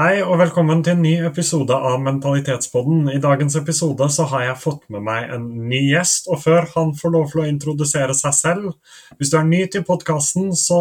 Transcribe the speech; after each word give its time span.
Hei 0.00 0.22
og 0.24 0.38
velkommen 0.40 0.78
til 0.80 0.94
en 0.94 1.02
ny 1.04 1.10
episode 1.28 1.76
av 1.76 1.98
Mentalitetspodden. 2.00 3.10
I 3.12 3.18
dagens 3.20 3.52
episode 3.58 4.06
så 4.08 4.24
har 4.30 4.46
jeg 4.46 4.60
fått 4.62 4.86
med 4.88 5.02
meg 5.04 5.32
en 5.34 5.42
ny 5.68 5.80
gjest, 5.90 6.30
og 6.32 6.40
før 6.40 6.70
han 6.72 6.94
får 6.96 7.12
lov 7.12 7.26
til 7.28 7.42
å 7.42 7.48
introdusere 7.50 8.14
seg 8.16 8.32
selv 8.38 8.70
Hvis 9.18 9.28
du 9.28 9.36
er 9.36 9.44
ny 9.44 9.58
til 9.68 9.84
podkasten, 9.84 10.54
så 10.56 10.78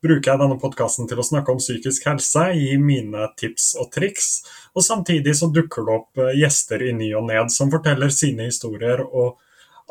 bruker 0.00 0.30
jeg 0.30 0.40
denne 0.40 0.56
podkasten 0.62 1.10
til 1.10 1.20
å 1.20 1.26
snakke 1.28 1.52
om 1.52 1.60
psykisk 1.60 2.06
helse, 2.08 2.46
gi 2.56 2.78
mine 2.80 3.26
tips 3.36 3.74
og 3.82 3.90
triks, 3.92 4.30
og 4.72 4.86
samtidig 4.86 5.34
så 5.36 5.50
dukker 5.52 5.84
det 5.84 5.98
opp 5.98 6.22
eh, 6.24 6.32
gjester 6.40 6.86
i 6.86 6.94
ny 6.96 7.10
og 7.20 7.28
ned 7.28 7.52
som 7.52 7.68
forteller 7.74 8.14
sine 8.14 8.48
historier, 8.48 9.04
og 9.04 9.36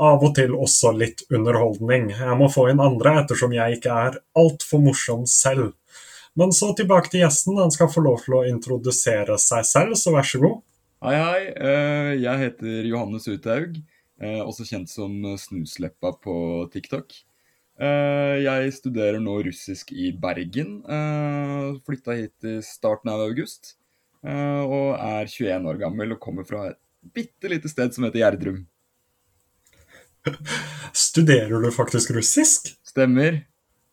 av 0.02 0.26
og 0.26 0.34
til 0.40 0.58
også 0.58 0.96
litt 0.98 1.22
underholdning. 1.30 2.16
Jeg 2.18 2.40
må 2.40 2.50
få 2.50 2.72
inn 2.72 2.82
andre 2.82 3.20
ettersom 3.22 3.54
jeg 3.54 3.78
ikke 3.78 4.02
er 4.08 4.18
altfor 4.42 4.82
morsom 4.90 5.30
selv. 5.30 5.76
Men 6.40 6.54
så 6.56 6.72
tilbake 6.78 7.12
til 7.12 7.26
gjesten. 7.26 7.58
Han 7.60 7.74
skal 7.74 7.90
få 7.92 8.04
lov 8.06 8.22
til 8.24 8.38
å 8.38 8.46
introdusere 8.48 9.36
seg 9.42 9.66
selv, 9.68 9.98
så 10.00 10.14
vær 10.16 10.28
så 10.28 10.40
god. 10.44 10.62
Hei, 11.04 11.16
hei. 11.18 11.42
Eh, 11.58 12.12
Jeg 12.22 12.40
heter 12.46 12.88
Johannes 12.88 13.28
Uthaug, 13.28 13.76
eh, 14.22 14.40
også 14.40 14.68
kjent 14.70 14.90
som 14.90 15.12
Snusleppa 15.38 16.14
på 16.22 16.36
TikTok. 16.72 17.12
Eh, 17.82 18.38
Jeg 18.46 18.74
studerer 18.78 19.20
nå 19.20 19.44
russisk 19.44 19.92
i 19.92 20.12
Bergen. 20.12 20.84
Flytta 21.86 22.16
hit 22.16 22.48
i 22.48 22.60
starten 22.62 23.10
av 23.12 23.20
august. 23.28 23.76
Og 24.24 24.94
er 25.02 25.26
21 25.26 25.66
år 25.66 25.80
gammel 25.82 26.12
og 26.14 26.20
kommer 26.22 26.46
fra 26.46 26.68
et 26.70 26.78
bitte 27.14 27.50
lite 27.50 27.68
sted 27.68 27.92
som 27.94 28.04
heter 28.06 28.22
Gjerdrum. 28.22 28.68
Studerer 30.94 31.60
du 31.64 31.72
faktisk 31.74 32.12
russisk? 32.14 32.76
Stemmer. 32.86 33.42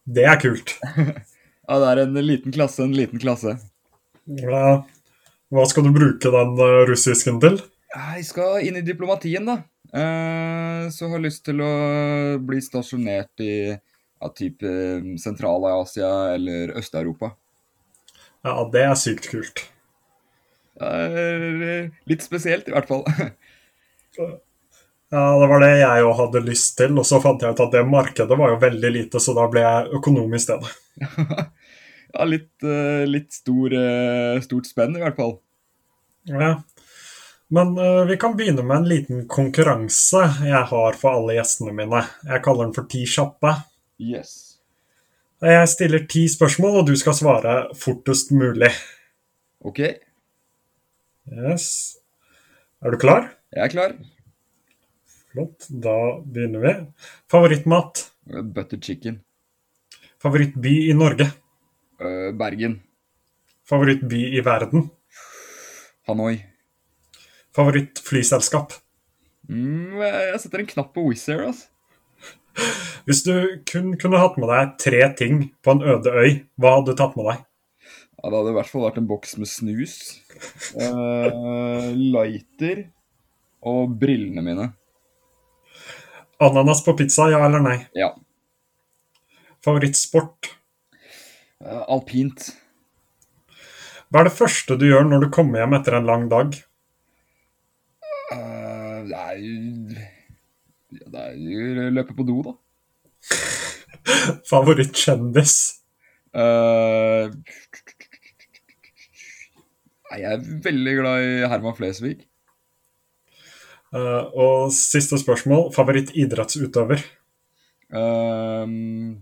Det 0.04 0.24
er 0.28 0.36
kult. 0.40 0.76
Ja, 1.68 1.78
det 1.82 1.88
er 1.90 2.02
en 2.06 2.16
liten 2.24 2.54
klasse, 2.54 2.82
en 2.86 2.94
liten 2.96 3.20
klasse. 3.20 3.58
Ja. 4.40 4.84
Hva 5.52 5.64
skal 5.68 5.84
du 5.86 5.92
bruke 5.92 6.32
den 6.32 6.54
eh, 6.64 6.78
russisken 6.88 7.40
til? 7.44 7.58
Jeg 7.92 8.24
skal 8.28 8.64
inn 8.68 8.80
i 8.80 8.84
diplomatien, 8.84 9.48
da. 9.48 9.58
Eh, 9.92 10.88
Så 10.92 11.08
har 11.12 11.20
lyst 11.24 11.44
til 11.48 11.60
å 11.64 11.70
bli 12.44 12.60
stasjonert 12.64 13.44
i 13.44 13.52
ja, 13.72 14.30
type 14.36 14.72
Sentral-Asia 15.20 16.34
eller 16.34 16.72
Øst-Europa. 16.80 17.32
Ja, 18.44 18.56
det 18.72 18.84
er 18.86 18.96
sykt 18.96 19.28
kult. 19.32 19.64
Er 20.80 21.88
litt 22.08 22.22
spesielt, 22.24 22.68
i 22.68 22.76
hvert 22.76 22.88
fall. 22.90 23.04
Ja, 25.08 25.20
det 25.40 25.46
var 25.48 25.62
det 25.62 25.70
jeg 25.78 26.04
òg 26.04 26.16
hadde 26.18 26.40
lyst 26.44 26.74
til, 26.76 26.98
og 27.00 27.06
så 27.08 27.16
fant 27.24 27.40
jeg 27.40 27.54
ut 27.56 27.60
at 27.64 27.72
det 27.72 27.80
markedet 27.88 28.36
var 28.36 28.50
jo 28.52 28.58
veldig 28.60 28.90
lite, 28.92 29.20
så 29.24 29.32
da 29.32 29.46
ble 29.48 29.62
jeg 29.64 29.94
økonom 29.96 30.34
i 30.36 30.40
stedet. 30.42 30.68
ja, 32.18 32.24
litt, 32.26 32.50
eh, 32.66 33.04
litt 33.08 33.32
stor, 33.32 33.72
eh, 33.74 34.40
stort 34.44 34.66
spenn, 34.66 34.96
i 34.98 35.02
hvert 35.02 35.16
fall. 35.18 35.38
Ja. 36.28 36.56
Men 37.54 37.72
eh, 37.80 38.02
vi 38.10 38.18
kan 38.20 38.34
begynne 38.36 38.64
med 38.66 38.82
en 38.82 38.88
liten 38.90 39.22
konkurranse 39.30 40.26
jeg 40.44 40.64
har 40.72 40.98
for 41.00 41.14
alle 41.14 41.38
gjestene 41.38 41.72
mine. 41.76 42.02
Jeg 42.28 42.42
kaller 42.44 42.66
den 42.68 42.74
for 42.76 42.90
Ti 42.90 43.04
kjappe. 43.08 43.54
Yes. 44.02 44.34
Jeg 45.40 45.70
stiller 45.70 46.02
ti 46.10 46.24
spørsmål, 46.28 46.80
og 46.80 46.86
du 46.90 46.96
skal 46.98 47.14
svare 47.14 47.56
fortest 47.78 48.32
mulig. 48.34 48.72
OK, 49.64 49.80
Yes. 51.28 51.98
Er 52.82 52.94
du 52.94 52.98
klar? 52.98 53.34
jeg 53.52 53.64
er 53.64 53.72
klar. 53.72 53.92
Flott. 55.32 55.66
Da 55.68 55.94
begynner 56.24 56.62
vi. 56.62 56.72
Favorittmat? 57.30 58.06
Butter 58.54 58.80
chicken. 58.80 59.20
Favorittby 60.22 60.88
i 60.90 60.94
Norge? 60.96 61.28
Eh, 61.98 62.30
Bergen. 62.38 62.78
Favorittby 63.68 64.38
i 64.38 64.40
verden? 64.40 64.88
Hanoi. 66.06 66.38
Favorittflyselskap? 67.56 68.72
Mm, 69.48 69.98
jeg 69.98 70.40
setter 70.42 70.62
en 70.62 70.70
knapp 70.70 70.92
på 70.94 71.04
Wizz 71.08 71.28
Air, 71.32 71.48
altså. 71.50 71.66
Hvis 73.06 73.22
du 73.26 73.34
kun 73.70 73.92
kunne 74.00 74.20
hatt 74.20 74.38
med 74.40 74.50
deg 74.50 74.72
tre 74.82 75.02
ting 75.18 75.42
på 75.62 75.74
en 75.74 75.84
øde 75.94 76.10
øy, 76.10 76.40
hva 76.58 76.76
hadde 76.76 76.92
du 76.92 76.98
tatt 76.98 77.14
med 77.18 77.28
deg? 77.30 77.44
Ja, 78.18 78.30
det 78.30 78.34
hadde 78.34 78.52
i 78.52 78.56
hvert 78.56 78.70
fall 78.72 78.84
vært 78.84 78.98
en 78.98 79.08
boks 79.10 79.36
med 79.38 79.50
snus, 79.50 79.94
uh, 80.74 81.92
lighter 81.94 82.88
og 83.62 83.94
brillene 84.00 84.42
mine. 84.42 84.66
Ananas 86.42 86.82
på 86.86 86.96
pizza, 86.98 87.28
ja 87.30 87.40
eller 87.46 87.62
nei? 87.62 87.76
Ja. 87.98 88.10
Favorittsport? 89.64 90.57
Eh, 91.58 91.84
alpint. 91.90 92.52
Hva 94.08 94.22
er 94.22 94.28
det 94.28 94.36
første 94.36 94.76
du 94.78 94.86
gjør 94.86 95.08
når 95.08 95.24
du 95.24 95.32
kommer 95.34 95.60
hjem 95.60 95.74
etter 95.78 95.98
en 95.98 96.06
lang 96.08 96.28
dag? 96.30 96.54
Uh, 98.28 99.08
det 99.08 99.18
er 99.18 99.38
jo 99.40 99.56
Det 101.08 101.22
er 101.22 101.34
jo 101.34 101.88
løpe 101.96 102.14
på 102.16 102.26
do, 102.28 102.38
da. 102.46 102.54
Favorittkjendis? 104.50 105.56
Uh, 106.32 107.34
jeg 110.14 110.24
er 110.30 110.48
veldig 110.64 110.96
glad 111.02 111.26
i 111.26 111.36
Herman 111.50 111.76
Flesvig. 111.76 112.16
Uh, 113.92 114.24
og 114.30 114.72
siste 114.76 115.18
spørsmål. 115.20 115.68
Favorittidrettsutøver? 115.74 117.04
Um, 117.92 119.20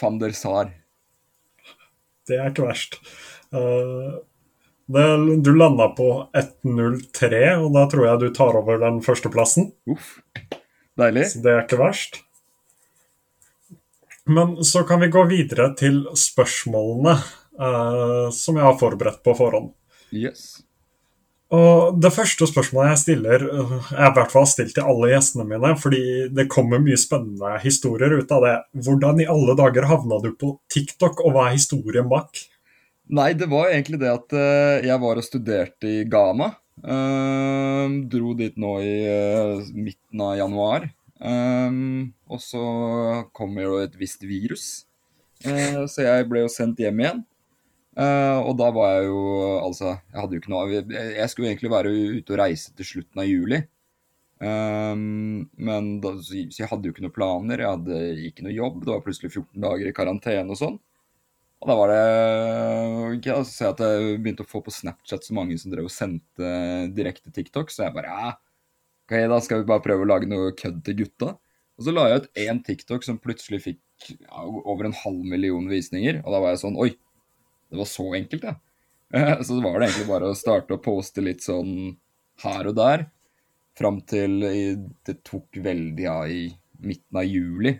Van 0.00 0.20
der 0.20 0.36
Sar. 0.36 0.72
Det 2.26 2.38
er 2.38 2.50
ikke 2.50 2.66
verst. 2.66 2.98
Uh, 3.54 4.18
det, 4.86 5.06
du 5.42 5.52
landa 5.54 5.88
på 5.96 6.10
1.03, 6.36 7.40
og 7.62 7.72
da 7.74 7.86
tror 7.90 8.06
jeg 8.06 8.22
du 8.22 8.28
tar 8.34 8.58
over 8.58 8.78
den 8.82 9.00
førsteplassen. 9.04 9.72
Uff. 9.90 10.16
Deilig. 10.96 11.26
Så 11.32 11.42
det 11.44 11.52
er 11.52 11.64
ikke 11.64 11.80
verst. 11.80 12.20
Men 14.26 14.56
så 14.66 14.82
kan 14.86 15.00
vi 15.02 15.12
gå 15.12 15.22
videre 15.30 15.68
til 15.78 16.02
spørsmålene 16.18 17.14
uh, 17.14 18.28
som 18.34 18.58
jeg 18.58 18.66
har 18.66 18.78
forberedt 18.80 19.22
på 19.26 19.34
forhånd. 19.38 19.70
Yes. 20.14 20.65
Og 21.56 22.00
Det 22.02 22.12
første 22.12 22.48
spørsmålet 22.50 22.92
jeg 22.92 23.02
stiller, 23.02 23.44
øh, 23.46 23.92
er 23.94 24.10
i 24.10 24.14
hvert 24.16 24.32
fall 24.32 24.46
stilt 24.50 24.74
til 24.76 24.84
alle 24.84 25.12
gjestene 25.12 25.46
mine, 25.48 25.72
fordi 25.80 26.02
det 26.34 26.50
kommer 26.52 26.82
mye 26.82 26.98
spennende 27.00 27.56
historier 27.62 28.18
ut 28.18 28.32
av 28.34 28.44
det. 28.44 28.56
Hvordan 28.86 29.22
i 29.22 29.30
alle 29.30 29.56
dager 29.58 29.88
havna 29.88 30.20
du 30.24 30.32
på 30.36 30.56
TikTok, 30.72 31.22
og 31.24 31.34
hva 31.34 31.48
er 31.48 31.56
historien 31.56 32.08
bak? 32.10 32.42
Nei, 33.06 33.32
det 33.38 33.46
var 33.46 33.70
egentlig 33.70 34.00
det 34.02 34.10
at 34.10 34.34
eh, 34.34 34.86
jeg 34.88 34.98
var 35.02 35.20
og 35.20 35.26
studerte 35.26 35.86
i 35.86 36.04
Ghana. 36.10 36.50
Eh, 36.82 37.94
dro 38.10 38.34
dit 38.36 38.56
nå 38.58 38.72
i 38.82 38.96
eh, 39.06 39.70
midten 39.78 40.24
av 40.26 40.34
januar. 40.40 40.88
Eh, 41.22 41.78
og 42.26 42.42
så 42.42 42.64
kom 43.36 43.54
jo 43.62 43.78
et 43.84 43.94
visst 44.00 44.26
virus. 44.26 44.84
Eh, 45.46 45.84
så 45.86 46.02
jeg 46.02 46.26
ble 46.30 46.44
jo 46.44 46.52
sendt 46.52 46.82
hjem 46.82 47.04
igjen. 47.04 47.22
Eh, 47.96 48.38
og 48.44 48.58
da 48.60 48.66
var 48.76 48.90
jeg 48.98 49.06
jo 49.08 49.20
Altså, 49.64 49.94
jeg 50.12 50.20
hadde 50.20 50.36
jo 50.36 50.42
ikke 50.42 50.52
noe 50.52 50.80
jeg 51.16 51.28
skulle 51.32 51.48
egentlig 51.48 51.70
være 51.72 51.92
ute 52.18 52.34
og 52.34 52.40
reise 52.42 52.74
til 52.76 52.88
slutten 52.90 53.22
av 53.22 53.28
juli. 53.28 53.62
Um, 54.36 55.46
men 55.56 55.94
da, 56.04 56.10
så 56.20 56.42
så 56.52 56.60
jeg 56.60 56.68
hadde 56.68 56.90
jo 56.90 56.92
ikke 56.92 57.06
noen 57.06 57.14
planer, 57.16 57.62
jeg 57.62 57.72
hadde 57.72 58.00
ikke 58.28 58.44
noe 58.44 58.56
jobb. 58.56 58.82
Det 58.84 58.92
var 58.92 59.04
plutselig 59.06 59.32
14 59.32 59.64
dager 59.64 59.88
i 59.88 59.94
karantene 59.96 60.52
og 60.52 60.60
sånn. 60.60 60.76
Og 61.64 61.70
da 61.70 61.76
var 61.78 61.92
det 61.92 62.00
okay, 63.16 63.32
altså, 63.32 63.52
så 63.52 63.64
jeg 63.64 63.72
at 63.72 63.80
jeg 63.86 64.18
begynte 64.20 64.44
å 64.44 64.50
få 64.50 64.60
på 64.64 64.74
Snapchat 64.74 65.24
så 65.24 65.36
mange 65.36 65.56
som 65.60 65.72
drev 65.72 65.88
og 65.88 65.94
sendte 65.94 66.50
direkte 66.96 67.32
TikTok, 67.32 67.72
så 67.72 67.86
jeg 67.86 67.96
bare 67.96 68.12
ja, 68.12 68.34
ok, 69.06 69.16
da 69.32 69.40
skal 69.44 69.62
vi 69.62 69.70
bare 69.70 69.84
prøve 69.84 70.04
å 70.04 70.10
lage 70.10 70.28
noe 70.28 70.52
kødd 70.58 70.82
til 70.84 71.00
gutta. 71.00 71.32
Og 71.76 71.88
så 71.88 71.92
la 71.96 72.06
jeg 72.10 72.22
ut 72.22 72.40
én 72.44 72.60
TikTok 72.64 73.08
som 73.08 73.20
plutselig 73.20 73.62
fikk 73.64 74.10
ja, 74.12 74.44
over 74.44 74.88
en 74.88 74.96
halv 75.00 75.24
million 75.24 75.64
visninger, 75.72 76.20
og 76.24 76.36
da 76.36 76.44
var 76.44 76.52
jeg 76.52 76.62
sånn 76.66 76.76
oi, 76.80 76.92
det 77.70 77.78
var 77.80 77.88
så 77.90 78.06
enkelt, 78.18 78.44
ja. 78.46 78.54
Eh, 79.14 79.42
Så 79.42 79.60
var 79.62 79.78
det 79.80 79.88
egentlig 79.88 80.08
bare 80.08 80.30
å 80.32 80.36
starte 80.38 80.74
å 80.76 80.82
poste 80.82 81.22
litt 81.24 81.42
sånn 81.44 81.96
her 82.42 82.66
og 82.70 82.76
der, 82.78 83.06
fram 83.78 84.00
til 84.08 84.40
det 85.06 85.18
tok 85.24 85.58
veldig 85.64 86.06
av 86.10 86.30
i 86.32 86.46
midten 86.82 87.18
av 87.20 87.24
juli. 87.28 87.74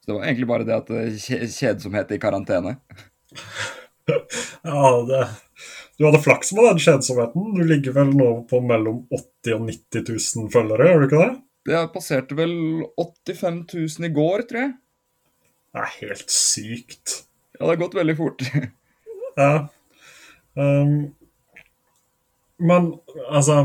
Så 0.00 0.10
det 0.12 0.16
var 0.18 0.24
egentlig 0.28 0.48
bare 0.48 0.64
det 0.68 0.76
at 0.76 0.88
kje- 1.20 1.48
kjedsomhet 1.52 2.14
i 2.16 2.18
karantene. 2.22 2.76
Ja, 4.62 5.02
det, 5.04 5.28
Du 5.98 6.04
hadde 6.06 6.20
flaks 6.24 6.52
med 6.56 6.64
den 6.64 6.78
kjedsomheten. 6.80 7.50
Du 7.58 7.60
ligger 7.68 7.92
vel 7.92 8.12
nå 8.16 8.28
på 8.48 8.60
mellom 8.64 9.02
80 9.12 9.52
og 9.58 9.66
90 9.68 10.04
000 10.08 10.48
følgere, 10.54 10.86
gjør 10.88 11.02
du 11.02 11.06
ikke 11.08 11.20
det? 11.24 11.34
Det 11.68 11.80
passerte 11.92 12.36
vel 12.38 12.54
85 12.96 13.58
000 13.74 14.08
i 14.08 14.12
går, 14.16 14.44
tror 14.48 14.62
jeg. 14.62 14.72
Det 15.74 15.82
er 15.84 15.92
helt 15.98 16.32
sykt. 16.32 17.18
Ja, 17.58 17.64
det 17.64 17.72
har 17.72 17.80
gått 17.84 17.98
veldig 18.00 18.18
fort. 18.18 18.44
Ja. 19.38 19.68
Um, 20.58 21.12
men 22.58 22.88
altså 23.28 23.60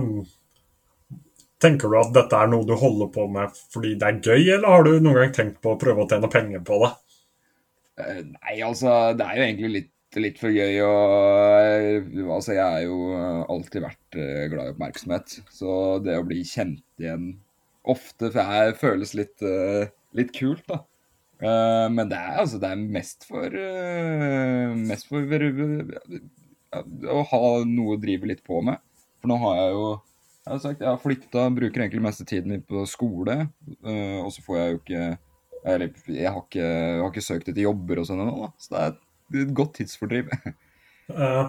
Tenker 1.64 1.90
du 1.90 1.96
at 1.98 2.12
dette 2.14 2.38
er 2.38 2.52
noe 2.52 2.68
du 2.70 2.76
holder 2.78 3.10
på 3.16 3.26
med 3.34 3.56
fordi 3.74 3.96
det 3.98 4.06
er 4.06 4.20
gøy, 4.20 4.52
eller 4.54 4.70
har 4.70 4.86
du 4.86 4.92
noen 5.00 5.18
gang 5.18 5.34
tenkt 5.34 5.58
på 5.64 5.74
å 5.74 5.80
prøve 5.82 6.04
å 6.04 6.12
tjene 6.12 6.30
penger 6.30 6.62
på 6.68 6.78
det? 6.84 6.92
Uh, 7.98 8.22
Nei, 8.36 8.60
altså, 8.68 8.94
det 9.18 9.26
er 9.26 9.40
jo 9.40 9.48
egentlig 9.48 9.74
litt 9.80 9.90
litt 10.22 10.38
for 10.38 10.54
gøy 10.54 10.78
og 10.86 12.12
Altså, 12.36 12.54
jeg 12.54 12.62
er 12.62 12.84
jo 12.86 12.98
alltid 13.50 13.86
vært 13.88 14.18
uh, 14.20 14.46
glad 14.52 14.68
i 14.68 14.74
oppmerksomhet. 14.76 15.38
Så 15.50 15.78
det 16.06 16.20
å 16.20 16.28
bli 16.28 16.44
kjent 16.46 16.84
igjen 17.02 17.32
ofte 17.90 18.30
jeg 18.34 18.78
føles 18.80 19.14
litt, 19.18 19.42
uh, 19.42 19.90
litt 20.18 20.34
kult, 20.36 20.64
da. 20.70 20.84
Uh, 21.44 21.90
men 21.92 22.08
det 22.08 22.16
er 22.16 22.40
altså 22.40 22.60
det 22.62 22.70
er 22.72 22.80
mest 22.80 23.26
for 23.28 23.52
uh, 23.52 24.70
Mest 24.80 25.10
for 25.10 25.26
å 26.74 27.24
ha 27.30 27.42
noe 27.68 27.98
å 27.98 28.00
drive 28.02 28.30
litt 28.32 28.44
på 28.48 28.62
med. 28.66 28.80
For 29.20 29.30
nå 29.30 29.38
har 29.44 29.60
jeg 29.60 29.74
jo 29.76 29.88
jeg 30.44 30.52
har 30.52 30.60
sagt, 30.60 30.82
jeg 30.84 30.90
har 30.90 31.00
flytta, 31.00 31.44
bruker 31.56 31.84
egentlig 31.86 32.02
meste 32.04 32.26
tiden 32.28 32.52
min 32.52 32.64
på 32.68 32.82
skole. 32.90 33.36
og 33.80 34.32
så 34.36 34.42
får 34.44 34.58
jeg 34.58 34.72
jo 34.74 34.80
ikke 34.82 35.04
Eller 35.72 35.94
jeg 36.12 36.28
har 36.28 36.42
ikke, 36.42 36.66
jeg 36.66 36.98
har 37.00 37.12
ikke 37.14 37.24
søkt 37.24 37.48
etter 37.48 37.64
jobber 37.64 38.02
og 38.02 38.08
sånn 38.10 38.24
ennå, 38.26 38.50
så 38.60 38.74
det 38.74 38.82
er 38.82 39.46
et 39.46 39.54
godt 39.56 39.78
tidsfordriv. 39.78 40.34
ja, 41.30 41.46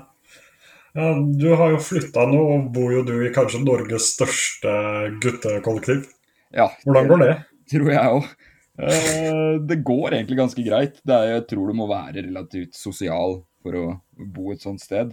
du 0.95 1.49
har 1.59 1.75
jo 1.75 1.81
flytta 1.83 2.29
nå, 2.31 2.45
og 2.53 2.69
bor 2.77 2.95
jo 2.95 3.03
du 3.09 3.17
i 3.27 3.33
kanskje 3.35 3.65
Norges 3.65 4.13
største 4.15 4.77
guttekollektiv. 5.25 6.07
Ja, 6.55 6.69
Hvordan 6.85 7.11
går 7.11 7.25
det? 7.25 7.35
Tror 7.73 7.91
jeg 7.91 8.15
òg. 8.21 8.31
Uh, 8.75 9.61
det 9.63 9.83
går 9.87 10.17
egentlig 10.17 10.39
ganske 10.41 10.63
greit. 10.67 11.03
Er, 11.07 11.29
jeg 11.37 11.45
tror 11.51 11.71
du 11.71 11.79
må 11.79 11.87
være 11.91 12.25
relativt 12.25 12.75
sosial 12.75 13.43
for 13.63 13.79
å 13.79 13.85
bo 14.15 14.53
et 14.55 14.65
sånt 14.65 14.83
sted. 14.83 15.13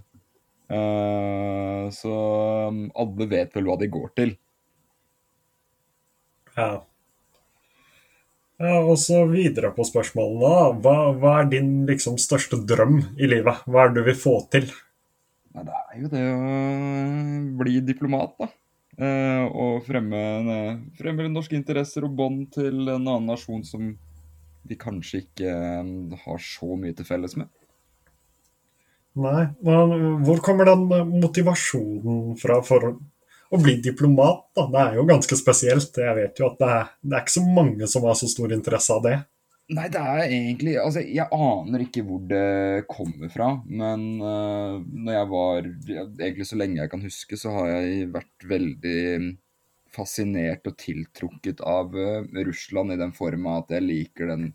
Uh, 0.72 1.92
så 1.94 2.14
um, 2.72 2.86
alle 2.96 3.28
vet 3.30 3.54
vel 3.58 3.68
hva 3.68 3.78
de 3.80 3.90
går 3.92 4.14
til. 4.18 4.32
Ja. 6.56 6.72
ja 8.60 8.80
og 8.82 8.98
så 9.00 9.24
videre 9.30 9.74
på 9.76 9.86
spørsmålene. 9.88 10.80
Hva, 10.82 10.96
hva, 11.18 11.36
er 11.42 11.52
din 11.54 11.74
liksom 11.90 12.18
største 12.22 12.64
drøm 12.68 13.02
i 13.20 13.30
livet? 13.30 13.62
Hva 13.68 13.86
er 13.86 13.94
det 13.94 14.02
du 14.02 14.10
vil 14.10 14.20
få 14.24 14.40
til? 14.54 14.72
Nei, 15.52 15.68
det 15.68 15.78
er 15.78 16.02
jo 16.02 16.12
det 16.12 16.26
å 16.32 16.52
bli 17.60 17.80
diplomat, 17.84 18.36
da. 18.40 18.48
Uh, 19.02 19.48
og 19.58 19.80
fremme, 19.88 20.20
fremme, 21.00 21.26
norske 21.34 21.58
interesser 21.58 22.06
og 22.06 22.14
bånd 22.20 22.44
til 22.54 22.84
en 22.84 23.00
annen 23.00 23.32
nasjon 23.32 23.64
som 23.66 23.88
vi 24.70 24.78
kanskje 24.78 25.24
ikke 25.24 25.56
uh, 25.82 26.20
har 26.28 26.44
så 26.46 26.78
mye 26.78 26.94
til 26.98 27.08
felles 27.08 27.34
med. 27.40 27.50
Nei, 29.22 29.50
men 29.66 30.22
hvor 30.24 30.40
kommer 30.46 30.70
den 30.70 30.86
motivasjonen 31.18 32.38
fra 32.40 32.62
for 32.64 32.94
å 33.52 33.60
bli 33.60 33.76
diplomat? 33.84 34.46
da? 34.56 34.68
Det 34.72 34.84
er 34.86 35.00
jo 35.00 35.08
ganske 35.10 35.36
spesielt. 35.36 35.98
Jeg 35.98 36.16
vet 36.16 36.40
jo 36.40 36.48
at 36.48 36.62
det 36.62 36.70
er, 36.78 36.94
det 37.02 37.18
er 37.18 37.26
ikke 37.26 37.40
så 37.40 37.44
mange 37.58 37.90
som 37.92 38.08
har 38.08 38.16
så 38.20 38.30
stor 38.32 38.54
interesse 38.56 38.96
av 38.96 39.04
det. 39.04 39.18
Nei, 39.72 39.88
det 39.92 40.00
er 40.00 40.22
egentlig 40.26 40.74
Altså, 40.82 41.04
jeg 41.06 41.28
aner 41.32 41.86
ikke 41.86 42.04
hvor 42.08 42.24
det 42.28 42.88
kommer 42.92 43.32
fra. 43.32 43.54
Men 43.68 44.08
uh, 44.20 44.82
når 44.82 45.16
jeg 45.16 45.30
var 45.32 45.70
Egentlig 45.70 46.48
så 46.50 46.60
lenge 46.60 46.82
jeg 46.82 46.92
kan 46.92 47.06
huske, 47.06 47.40
så 47.40 47.54
har 47.56 47.72
jeg 47.76 48.10
vært 48.16 48.50
veldig 48.50 49.00
fascinert 49.92 50.68
og 50.70 50.78
tiltrukket 50.80 51.64
av 51.68 51.96
uh, 51.96 52.24
Russland 52.48 52.94
i 52.94 53.00
den 53.00 53.12
form 53.16 53.48
at 53.52 53.74
jeg 53.76 53.84
liker 53.84 54.30
den 54.32 54.52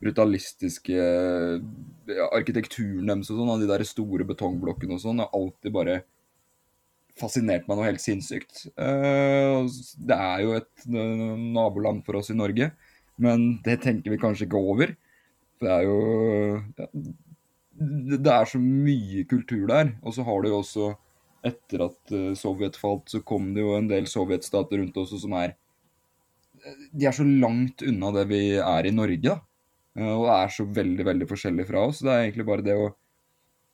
brutalistiske 0.00 0.96
uh, 0.96 2.28
arkitekturen 2.30 3.08
deres 3.10 3.32
og 3.32 3.40
sånn, 3.40 3.52
av 3.52 3.64
de 3.64 3.68
der 3.68 3.84
store 3.88 4.24
betongblokkene 4.28 4.96
og 4.96 5.02
sånn. 5.04 5.24
Har 5.24 5.32
alltid 5.36 5.76
bare 5.76 5.98
fascinert 7.18 7.66
meg 7.66 7.80
noe 7.80 7.88
helt 7.88 8.00
sinnssykt. 8.04 8.68
det 8.78 10.14
er 10.14 10.42
jo 10.44 10.52
et 10.54 10.84
naboland 10.86 12.04
for 12.06 12.20
oss 12.20 12.30
i 12.30 12.36
Norge. 12.38 12.68
Men 13.22 13.48
det 13.64 13.80
tenker 13.82 14.14
vi 14.14 14.20
kanskje 14.22 14.46
ikke 14.46 14.62
over. 14.72 14.94
Det 15.58 15.70
er 15.74 15.86
jo 15.88 15.98
ja, 16.78 16.86
Det 18.22 18.32
er 18.32 18.46
så 18.46 18.60
mye 18.62 19.24
kultur 19.30 19.66
der. 19.70 19.94
Og 20.02 20.14
så 20.14 20.26
har 20.26 20.42
du 20.42 20.50
jo 20.52 20.60
også 20.62 20.92
Etter 21.46 21.84
at 21.86 22.12
eh, 22.14 22.32
Sovjet 22.34 22.76
falt, 22.78 23.06
så 23.12 23.20
kom 23.22 23.52
det 23.54 23.62
jo 23.62 23.76
en 23.76 23.88
del 23.90 24.08
sovjetstater 24.10 24.80
rundt 24.80 24.96
oss 24.98 25.12
som 25.22 25.36
er 25.38 25.54
De 26.90 27.06
er 27.06 27.14
så 27.14 27.22
langt 27.22 27.84
unna 27.86 28.10
det 28.16 28.24
vi 28.32 28.40
er 28.58 28.88
i 28.88 28.94
Norge, 28.94 29.22
da. 29.22 29.36
Eh, 29.98 30.14
og 30.14 30.26
er 30.34 30.50
så 30.50 30.66
veldig, 30.66 31.06
veldig 31.06 31.28
forskjellig 31.30 31.68
fra 31.68 31.84
oss. 31.86 32.02
Det 32.02 32.10
er 32.10 32.24
egentlig 32.24 32.48
bare 32.48 32.66
det 32.66 32.74
å 32.74 32.90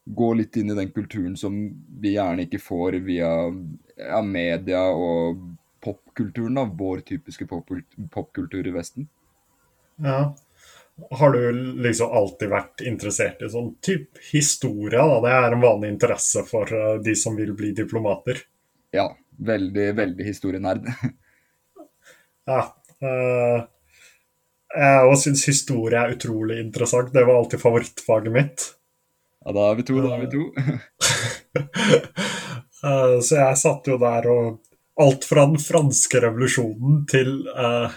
gå 0.04 0.30
litt 0.36 0.56
inn 0.60 0.74
i 0.74 0.76
den 0.76 0.92
kulturen 0.92 1.38
som 1.40 1.56
vi 2.04 2.12
gjerne 2.18 2.44
ikke 2.44 2.60
får 2.60 2.98
via 3.06 3.30
ja, 3.48 4.20
media 4.20 4.84
og 4.92 5.40
popkulturen, 5.84 6.60
da. 6.60 6.68
Vår 6.68 7.04
typiske 7.08 7.48
popkultur 7.48 8.68
i 8.68 8.76
Vesten. 8.76 9.08
Ja. 10.02 10.36
Har 11.10 11.32
du 11.32 11.52
liksom 11.82 12.10
alltid 12.14 12.52
vært 12.52 12.82
interessert 12.86 13.42
i 13.42 13.50
sånn 13.50 13.72
type 13.82 14.20
historie? 14.30 14.98
da? 14.98 15.20
Det 15.24 15.32
er 15.34 15.56
en 15.56 15.64
vanlig 15.64 15.90
interesse 15.96 16.44
for 16.46 16.70
eh, 16.70 16.96
de 17.02 17.16
som 17.18 17.34
vil 17.36 17.50
bli 17.58 17.72
diplomater? 17.74 18.38
Ja. 18.94 19.10
Veldig, 19.36 19.94
veldig 19.98 20.24
historienerd. 20.24 20.84
ja. 22.50 22.60
Uh, 23.02 23.64
jeg 24.74 25.18
syns 25.20 25.42
historie 25.48 25.98
er 25.98 26.14
utrolig 26.14 26.60
interessant. 26.62 27.12
Det 27.14 27.24
var 27.26 27.40
alltid 27.40 27.62
favorittfaget 27.62 28.34
mitt. 28.34 28.68
Ja, 29.44 29.52
da 29.56 29.66
er 29.70 29.80
vi 29.80 29.86
to, 29.88 29.98
da 30.02 30.14
er 30.14 30.22
vi 30.22 30.30
to. 30.32 30.42
uh, 32.84 33.18
så 33.26 33.40
jeg 33.40 33.60
satt 33.60 33.90
jo 33.90 33.98
der 34.02 34.30
og 34.32 34.62
Alt 34.94 35.24
fra 35.26 35.42
den 35.50 35.58
franske 35.58 36.20
revolusjonen 36.22 37.00
til 37.10 37.48
uh, 37.50 37.90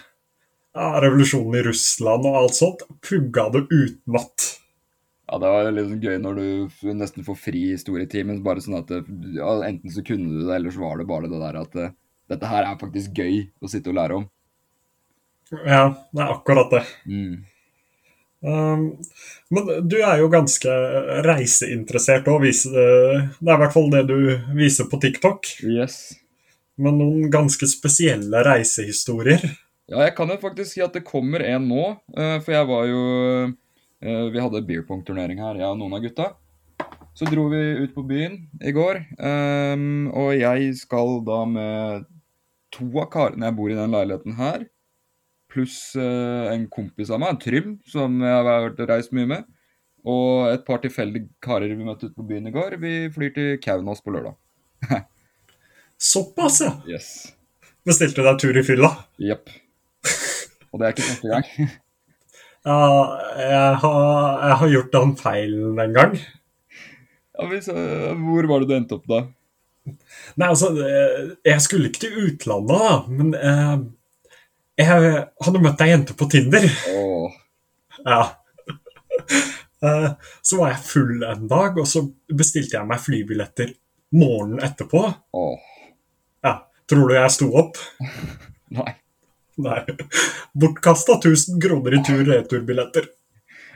revolusjonen 0.78 1.60
i 1.60 1.66
Russland 1.68 2.28
og 2.30 2.40
alt 2.42 2.58
sånt, 2.58 2.86
pugga 3.06 3.48
det 3.54 3.66
utenat. 3.72 4.48
Ja, 5.28 5.40
det 5.44 5.50
var 5.52 5.70
litt 5.76 5.90
sånn 5.90 6.04
gøy 6.04 6.18
når 6.24 6.38
du 6.40 6.92
nesten 6.96 7.26
får 7.28 7.40
fri 7.42 7.64
historietimen. 7.74 8.40
Bare 8.46 8.64
sånn 8.64 8.78
at 8.80 8.94
ja, 8.94 9.50
enten 9.68 9.92
så 9.92 10.04
kunne 10.08 10.32
du 10.32 10.46
det, 10.46 10.54
eller 10.56 10.72
så 10.72 10.86
var 10.86 11.02
det 11.02 11.10
bare 11.10 11.28
det 11.32 11.42
der 11.42 11.60
at 11.60 11.76
uh, 11.76 11.94
dette 12.32 12.52
her 12.52 12.70
er 12.70 12.80
faktisk 12.80 13.20
gøy 13.20 13.42
å 13.60 13.72
sitte 13.72 13.92
og 13.92 13.98
lære 14.00 14.22
om. 14.22 14.26
Ja, 15.52 15.84
det 16.16 16.24
er 16.24 16.32
akkurat 16.32 16.72
det. 16.72 16.84
Mm. 17.08 17.36
Um, 18.48 18.88
men 19.52 19.70
du 19.90 19.98
er 19.98 20.22
jo 20.22 20.32
ganske 20.32 20.72
reiseinteressert 21.26 22.28
òg. 22.32 22.48
Det 22.48 22.88
er 22.88 23.28
i 23.28 23.62
hvert 23.64 23.76
fall 23.76 23.92
det 23.92 24.06
du 24.08 24.18
viser 24.56 24.88
på 24.92 25.00
TikTok. 25.04 25.48
Yes. 25.68 26.18
Med 26.80 27.00
noen 27.00 27.32
ganske 27.34 27.68
spesielle 27.68 28.44
reisehistorier. 28.48 29.44
Ja, 29.88 30.02
jeg 30.04 30.18
kan 30.18 30.28
jo 30.32 30.36
faktisk 30.42 30.74
si 30.74 30.84
at 30.84 30.96
det 30.96 31.06
kommer 31.08 31.44
en 31.48 31.70
nå. 31.70 31.86
Uh, 32.12 32.38
for 32.44 32.52
jeg 32.54 32.68
var 32.68 32.88
jo 32.90 33.02
uh, 33.48 34.26
Vi 34.34 34.42
hadde 34.44 34.66
beer 34.68 34.84
pong-turnering 34.88 35.40
her, 35.40 35.60
jeg 35.62 35.68
og 35.68 35.80
noen 35.80 35.96
av 35.96 36.04
gutta. 36.04 36.32
Så 37.18 37.26
dro 37.32 37.48
vi 37.50 37.62
ut 37.82 37.94
på 37.96 38.04
byen 38.06 38.36
i 38.62 38.74
går. 38.76 39.00
Um, 39.18 40.10
og 40.12 40.36
jeg 40.38 40.74
skal 40.78 41.22
da 41.26 41.40
med 41.50 42.08
to 42.76 42.88
av 43.00 43.08
karene 43.14 43.48
jeg 43.48 43.58
bor 43.58 43.72
i 43.72 43.78
den 43.78 43.96
leiligheten 43.96 44.36
her, 44.38 44.66
pluss 45.50 45.80
uh, 45.98 46.52
en 46.52 46.68
kompis 46.70 47.10
av 47.10 47.24
meg, 47.24 47.40
Trym, 47.42 47.78
som 47.90 48.20
jeg 48.22 48.36
har 48.36 48.46
vært 48.46 48.84
reist 48.92 49.16
mye 49.16 49.32
med, 49.32 49.48
og 50.08 50.52
et 50.52 50.66
par 50.68 50.84
tilfeldige 50.84 51.32
karer 51.44 51.74
vi 51.74 51.88
møtte 51.88 52.10
ute 52.10 52.18
på 52.20 52.28
byen 52.28 52.52
i 52.52 52.54
går. 52.54 52.78
Vi 52.84 52.94
flyr 53.16 53.34
til 53.34 53.56
Kaunas 53.64 54.04
på 54.04 54.14
lørdag. 54.14 54.36
Såpass, 56.12 56.60
ja. 56.62 56.76
Yes. 56.92 57.32
Bestilte 57.88 58.28
deg 58.28 58.44
tur 58.44 58.60
i 58.60 58.68
fylla? 58.68 58.92
Jepp. 59.24 59.50
Og 60.72 60.80
det 60.80 60.88
er 60.88 60.96
ikke 60.96 61.08
første 61.08 61.32
gang. 61.32 61.50
ja, 62.70 62.80
jeg 63.42 63.80
har, 63.84 64.02
jeg 64.44 64.60
har, 64.62 64.72
gjort 64.76 64.94
den 64.98 65.16
feilen 65.20 65.82
en 65.84 65.98
gang. 65.98 66.16
Ja, 67.38 67.50
hvis, 67.52 67.70
Hvor 67.70 68.50
var 68.50 68.64
det 68.64 68.70
du 68.70 68.78
endte 68.78 68.98
opp 68.98 69.06
da? 69.10 69.26
Nei, 70.36 70.48
altså 70.50 70.74
Jeg 70.76 71.62
skulle 71.64 71.88
ikke 71.88 72.02
til 72.04 72.18
utlandet, 72.26 72.82
da. 72.82 72.96
Men 73.08 73.36
eh, 73.38 73.78
jeg 74.78 74.90
hadde 75.46 75.62
møtt 75.64 75.84
ei 75.86 75.92
jente 75.94 76.18
på 76.18 76.28
Tinder. 76.32 76.68
Oh. 76.96 77.38
Ja. 78.04 78.26
Eh, 79.78 80.12
så 80.42 80.58
var 80.58 80.72
jeg 80.72 80.86
full 80.88 81.20
en 81.22 81.44
dag, 81.46 81.76
og 81.78 81.86
så 81.86 82.02
bestilte 82.34 82.80
jeg 82.80 82.90
meg 82.90 82.98
flybilletter 82.98 83.76
morgenen 84.18 84.64
etterpå. 84.66 85.04
Oh. 85.38 85.60
Ja. 86.42 86.56
Tror 86.90 87.12
du 87.12 87.14
jeg 87.14 87.34
sto 87.36 87.52
opp? 87.62 87.78
Nei. 88.80 88.96
Nei. 89.58 89.84
Bortkasta 90.54 91.18
1000 91.18 91.62
kroner 91.62 91.98
i 91.98 92.04
tur-returbilletter. 92.06 93.08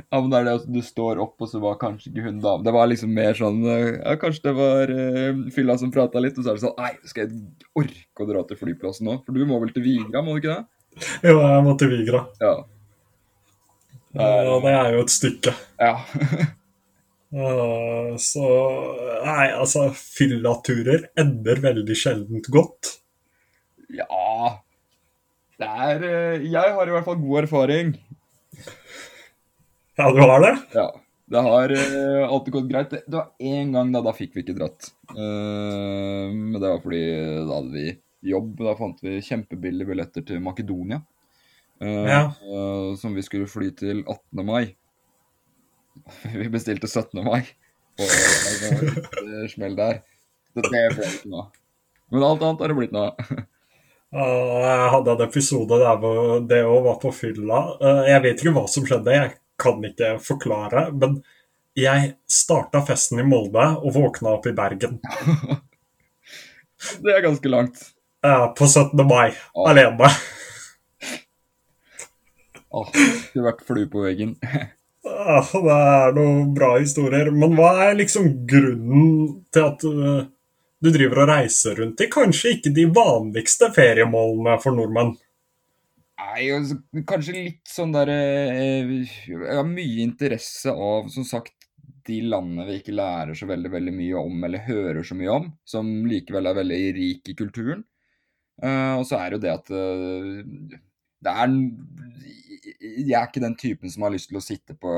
Ja, 0.10 0.20
men 0.20 0.30
det 0.32 0.40
er 0.40 0.48
det 0.48 0.54
at 0.62 0.68
du 0.72 0.80
står 0.86 1.20
opp, 1.22 1.36
og 1.42 1.50
så 1.52 1.62
var 1.62 1.80
kanskje 1.82 2.10
ikke 2.10 2.24
hun 2.26 2.40
dame 2.42 2.66
Det 2.66 2.74
var 2.74 2.88
liksom 2.90 3.12
mer 3.14 3.36
sånn 3.38 3.60
eh, 3.70 4.00
Ja, 4.00 4.16
kanskje 4.22 4.48
det 4.48 4.54
var 4.58 4.94
uh, 4.98 5.42
fylla 5.54 5.76
som 5.78 5.92
prata 5.94 6.22
litt, 6.24 6.40
og 6.40 6.46
så 6.46 6.54
er 6.54 6.58
det 6.58 6.64
sånn 6.64 6.80
Nei, 6.80 6.92
skal 7.10 7.26
jeg 7.26 7.42
orke 7.78 8.26
å 8.26 8.30
dra 8.30 8.44
til 8.48 8.60
flyplassen 8.60 9.10
nå? 9.10 9.20
For 9.26 9.38
du 9.38 9.46
må 9.50 9.60
vel 9.62 9.74
til 9.76 9.86
Vigra, 9.86 10.24
må 10.26 10.36
du 10.36 10.42
ikke 10.42 10.56
det? 10.56 11.06
Jo, 11.30 11.36
jeg 11.38 11.62
må 11.68 11.76
til 11.80 11.92
Vigra. 11.94 12.24
Ja. 12.42 12.56
ja 14.18 14.58
det 14.66 14.74
er 14.74 14.90
jo 14.98 15.06
et 15.06 15.14
stykke. 15.14 15.54
Ja. 15.80 15.94
uh, 17.38 18.10
så 18.20 18.50
Nei, 19.28 19.48
altså, 19.54 19.86
fyllaturer 20.18 21.12
ender 21.22 21.64
veldig 21.64 21.98
sjeldent 22.00 22.52
godt. 22.52 22.98
Ja 23.92 24.60
det 25.62 25.70
er 25.86 26.04
eh, 26.08 26.50
Jeg 26.50 26.76
har 26.76 26.90
i 26.90 26.96
hvert 26.96 27.08
fall 27.08 27.22
god 27.22 27.44
erfaring. 27.44 27.94
Ja, 30.00 30.10
du 30.10 30.22
har 30.24 30.44
det? 30.44 30.54
Ja. 30.76 30.90
Det 31.32 31.42
har 31.46 31.72
uh, 31.72 32.26
alltid 32.28 32.54
gått 32.58 32.68
greit. 32.68 32.92
Det, 32.92 33.16
var 33.16 33.30
én 33.40 33.70
gang 33.72 33.92
da, 33.94 34.02
da 34.04 34.12
fikk 34.16 34.34
vi 34.36 34.42
ikke 34.44 34.58
dratt. 34.58 34.90
Uh, 35.14 36.28
men 36.28 36.58
det 36.58 36.66
var 36.66 36.82
fordi 36.84 37.04
da 37.48 37.60
hadde 37.60 37.72
vi 37.72 37.86
jobb. 38.34 38.50
Da 38.60 38.74
fant 38.80 39.00
vi 39.06 39.22
kjempebillige 39.24 39.88
billetter 39.94 40.26
til 40.28 40.44
Makedonia. 40.44 41.00
Uh, 41.82 42.06
Ja. 42.10 42.22
som 43.00 43.16
vi 43.16 43.24
skulle 43.26 43.48
fly 43.50 43.72
til 43.80 44.04
18. 44.04 44.44
mai. 44.46 44.74
Vi 46.42 46.50
bestilte 46.52 46.88
17. 46.88 47.24
mai. 47.26 47.42
Og 48.00 48.08
det 48.08 48.70
var 48.72 49.44
eh, 49.44 49.48
smell 49.52 49.76
der. 49.78 50.02
Så 50.52 50.64
det 50.64 50.72
ble 50.72 50.84
ikke 50.90 51.32
noe. 51.32 51.48
Men 52.12 52.28
alt 52.28 52.44
annet 52.44 52.64
har 52.64 52.72
det 52.72 52.78
blitt 52.80 52.96
noe 52.96 53.12
av. 53.12 53.42
Jeg 54.12 54.88
hadde 54.92 55.14
en 55.16 55.22
episode 55.24 55.78
der 55.80 56.00
hvor 56.02 56.42
det 56.50 56.58
òg 56.68 56.82
var 56.90 56.98
på 57.00 57.12
fylla. 57.16 57.62
Eh, 57.80 58.02
Jeg 58.12 58.24
vet 58.26 58.42
ikke 58.44 58.54
hva 58.58 58.66
som 58.68 58.84
skjedde, 58.88 59.14
jeg 59.16 59.32
kan 59.62 59.80
ikke 59.88 60.10
forklare. 60.26 60.88
Men 60.92 61.22
jeg 61.80 62.16
starta 62.28 62.82
festen 62.84 63.22
i 63.24 63.24
Molde 63.24 63.64
og 63.80 63.94
våkna 63.96 64.34
opp 64.36 64.50
i 64.50 64.56
Bergen 64.58 64.98
Det 67.06 67.14
er 67.14 67.24
ganske 67.24 67.48
langt. 67.54 67.80
Ja, 68.26 68.50
på 68.58 68.68
17. 68.68 69.00
mai 69.08 69.32
Åh. 69.56 69.70
alene. 69.72 70.10
Åh, 72.72 72.88
skulle 72.94 73.48
vært 73.48 73.64
flue 73.68 73.88
på 73.92 74.06
veggen. 74.08 74.36
Ah, 75.12 75.42
Det 75.50 75.74
er 75.74 76.12
noen 76.14 76.52
bra 76.54 76.76
historier. 76.80 77.32
Men 77.34 77.56
hva 77.58 77.72
er 77.88 77.96
liksom 77.98 78.28
grunnen 78.50 79.42
til 79.54 79.64
at 79.66 79.84
eh, 79.90 80.28
du 80.82 80.90
driver 80.90 81.24
og 81.24 81.30
reiser 81.30 81.78
rundt 81.78 82.02
i 82.02 82.10
kanskje 82.12 82.56
ikke 82.56 82.74
de 82.74 82.88
vanligste 82.94 83.70
feriemålene 83.76 84.58
for 84.64 84.78
nordmenn? 84.78 85.14
Nei, 86.22 86.46
altså, 86.54 86.78
kanskje 87.08 87.36
litt 87.36 87.70
sånn 87.70 87.94
derre 87.94 88.18
eh, 88.54 88.92
Jeg 89.28 89.58
har 89.58 89.68
mye 89.68 90.04
interesse 90.04 90.72
av, 90.72 91.10
som 91.14 91.26
sagt, 91.28 91.56
de 92.08 92.20
landene 92.26 92.66
vi 92.68 92.80
ikke 92.80 92.96
lærer 92.98 93.38
så 93.38 93.48
veldig 93.50 93.72
veldig 93.74 93.94
mye 93.94 94.22
om, 94.22 94.38
eller 94.48 94.66
hører 94.66 95.04
så 95.06 95.18
mye 95.18 95.34
om, 95.34 95.50
som 95.68 95.90
likevel 96.10 96.50
er 96.50 96.58
veldig 96.58 96.80
rik 96.98 97.32
i 97.34 97.36
kulturen. 97.38 97.84
Eh, 98.62 98.94
og 98.98 99.06
så 99.10 99.20
er 99.20 99.36
jo 99.36 99.42
det 99.42 99.52
at 99.54 99.70
eh, 99.74 100.80
det 101.22 101.34
er 101.44 101.54
Jeg 102.82 103.14
er 103.18 103.28
ikke 103.28 103.44
den 103.44 103.58
typen 103.58 103.94
som 103.94 104.06
har 104.06 104.14
lyst 104.14 104.32
til 104.32 104.40
å 104.40 104.44
sitte 104.44 104.74
på 104.78 104.92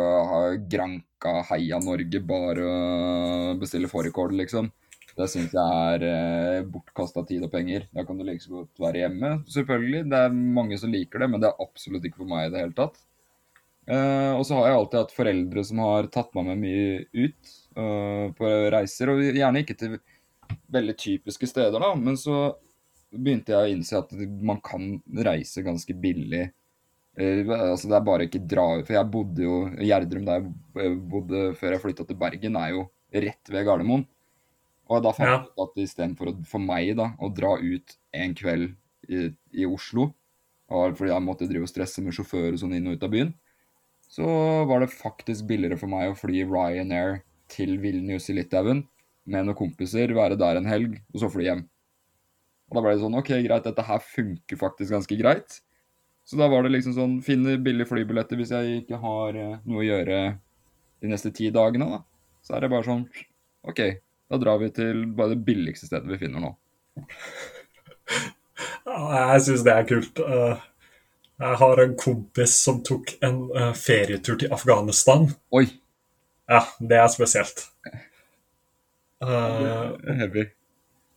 Granka, 0.72 1.42
Heia 1.50 1.80
Norge, 1.84 2.24
bare 2.24 3.58
bestille 3.60 3.92
fårikål, 3.92 4.36
liksom. 4.44 4.72
Det 5.14 5.28
syns 5.30 5.54
jeg 5.54 5.88
er 5.94 6.04
eh, 6.08 6.66
bortkasta 6.66 7.22
tid 7.30 7.46
og 7.46 7.52
penger. 7.54 7.86
Da 7.94 8.06
kan 8.08 8.18
du 8.18 8.26
like 8.26 8.42
så 8.42 8.64
godt 8.64 8.82
være 8.82 9.04
hjemme, 9.04 9.34
selvfølgelig. 9.54 10.06
Det 10.10 10.22
er 10.26 10.38
mange 10.60 10.80
som 10.82 10.94
liker 10.94 11.22
det, 11.22 11.30
men 11.30 11.44
det 11.44 11.52
er 11.52 11.66
absolutt 11.66 12.08
ikke 12.10 12.24
for 12.24 12.32
meg 12.32 12.48
i 12.48 12.54
det 12.54 12.64
hele 12.64 12.78
tatt. 12.78 12.98
Eh, 13.84 14.32
og 14.32 14.46
så 14.48 14.58
har 14.58 14.70
jeg 14.70 14.80
alltid 14.80 15.02
hatt 15.02 15.14
foreldre 15.18 15.64
som 15.68 15.84
har 15.84 16.10
tatt 16.12 16.34
meg 16.38 16.50
med 16.50 16.62
mye 16.64 17.00
ut 17.12 17.54
eh, 17.76 18.26
på 18.38 18.52
reiser, 18.74 19.12
og 19.12 19.24
gjerne 19.26 19.64
ikke 19.64 19.78
til 19.80 19.98
veldig 20.74 20.96
typiske 21.00 21.50
steder, 21.50 21.84
da, 21.84 21.92
men 22.00 22.18
så 22.20 22.54
begynte 23.14 23.54
jeg 23.54 23.60
å 23.60 23.74
innse 23.76 24.00
at 24.00 24.14
man 24.42 24.62
kan 24.66 24.96
reise 25.28 25.66
ganske 25.66 25.94
billig. 26.00 26.48
Eh, 27.20 27.44
altså 27.46 27.92
Det 27.92 27.98
er 28.00 28.06
bare 28.08 28.26
ikke 28.26 28.40
dra 28.50 28.64
For 28.82 28.96
jeg 28.96 29.10
bodde 29.14 29.44
jo 29.44 29.58
Gjerdrum, 29.86 30.24
der 30.26 30.48
jeg 30.82 30.96
bodde 31.12 31.42
før 31.60 31.76
jeg 31.76 31.84
flytta 31.84 32.08
til 32.10 32.18
Bergen, 32.18 32.58
er 32.58 32.72
jo 32.74 32.88
rett 33.14 33.52
ved 33.54 33.68
Gardermoen. 33.68 34.08
Og 34.92 35.04
da 35.06 35.14
fant 35.16 35.30
jeg 35.30 35.46
ut 35.46 35.62
at 35.64 35.80
istedenfor 35.86 36.34
for 36.48 36.64
meg 36.64 36.96
da, 37.00 37.14
å 37.24 37.30
dra 37.32 37.56
ut 37.60 37.96
en 38.20 38.36
kveld 38.36 38.74
i, 39.08 39.30
i 39.56 39.68
Oslo, 39.68 40.10
fordi 40.70 41.12
jeg 41.12 41.24
måtte 41.24 41.48
drive 41.50 41.68
og 41.68 41.72
stresse 41.72 42.04
med 42.04 42.16
sjåfører 42.16 42.58
sånn 42.60 42.76
inn 42.76 42.90
og 42.90 42.98
ut 42.98 43.06
av 43.06 43.14
byen, 43.14 43.34
så 44.14 44.26
var 44.70 44.84
det 44.84 44.94
faktisk 44.94 45.48
billigere 45.50 45.80
for 45.80 45.90
meg 45.90 46.12
å 46.12 46.18
fly 46.18 46.44
Ryanair 46.46 47.22
til 47.52 47.78
Vilnius 47.82 48.30
i 48.30 48.38
Litauen 48.38 48.84
med 49.30 49.48
noen 49.48 49.58
kompiser, 49.58 50.12
være 50.14 50.38
der 50.40 50.60
en 50.60 50.68
helg, 50.70 50.98
og 51.14 51.24
så 51.24 51.30
fly 51.32 51.48
hjem. 51.48 51.64
Og 52.70 52.78
da 52.78 52.84
ble 52.84 52.96
det 52.96 53.04
sånn 53.04 53.18
OK, 53.20 53.32
greit, 53.46 53.68
dette 53.68 53.86
her 53.88 54.02
funker 54.04 54.60
faktisk 54.60 54.96
ganske 54.96 55.18
greit. 55.20 55.60
Så 56.28 56.40
da 56.40 56.48
var 56.52 56.64
det 56.64 56.72
liksom 56.72 56.96
sånn 56.96 57.16
Finne 57.26 57.58
billige 57.60 57.90
flybilletter 57.90 58.40
hvis 58.40 58.54
jeg 58.56 58.84
ikke 58.84 59.00
har 59.02 59.36
eh, 59.36 59.58
noe 59.68 59.82
å 59.82 59.86
gjøre 59.86 60.20
de 61.04 61.12
neste 61.12 61.34
ti 61.36 61.50
dagene, 61.52 61.90
da. 61.98 62.00
Så 62.44 62.56
er 62.56 62.64
det 62.64 62.72
bare 62.72 62.88
sånn 62.88 63.04
OK, 63.68 63.82
da 64.32 64.40
drar 64.42 64.58
vi 64.62 64.70
til 64.74 65.06
bare 65.18 65.34
det 65.36 65.44
billigste 65.48 65.88
stedet 65.90 66.10
vi 66.10 66.18
finner 66.22 66.44
nå. 66.44 66.54
Jeg 68.94 69.42
syns 69.46 69.64
det 69.66 69.74
er 69.74 69.88
kult. 69.90 70.20
Eh, 70.24 70.70
Jeg 71.44 71.58
har 71.60 71.80
en 71.82 71.96
kompis 71.98 72.54
som 72.64 72.78
tok 72.86 73.16
en 73.26 73.40
eh, 73.58 73.72
ferietur 73.76 74.38
til 74.40 74.52
Afghanistan. 74.54 75.26
Oi! 75.52 75.66
Ja, 76.50 76.62
det 76.80 77.00
er 77.02 77.08
spesielt. 77.12 77.66
Eh, 79.24 79.90
Heavy. 80.20 80.46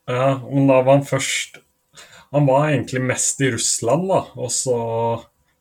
Ja, 0.08 0.38
men 0.46 0.68
da 0.70 0.80
var 0.86 0.96
han 1.00 1.04
først 1.06 1.58
Han 2.32 2.46
var 2.46 2.68
egentlig 2.70 3.00
mest 3.06 3.40
i 3.42 3.50
Russland, 3.54 4.08
da, 4.10 4.20
og 4.34 4.50
så 4.54 4.76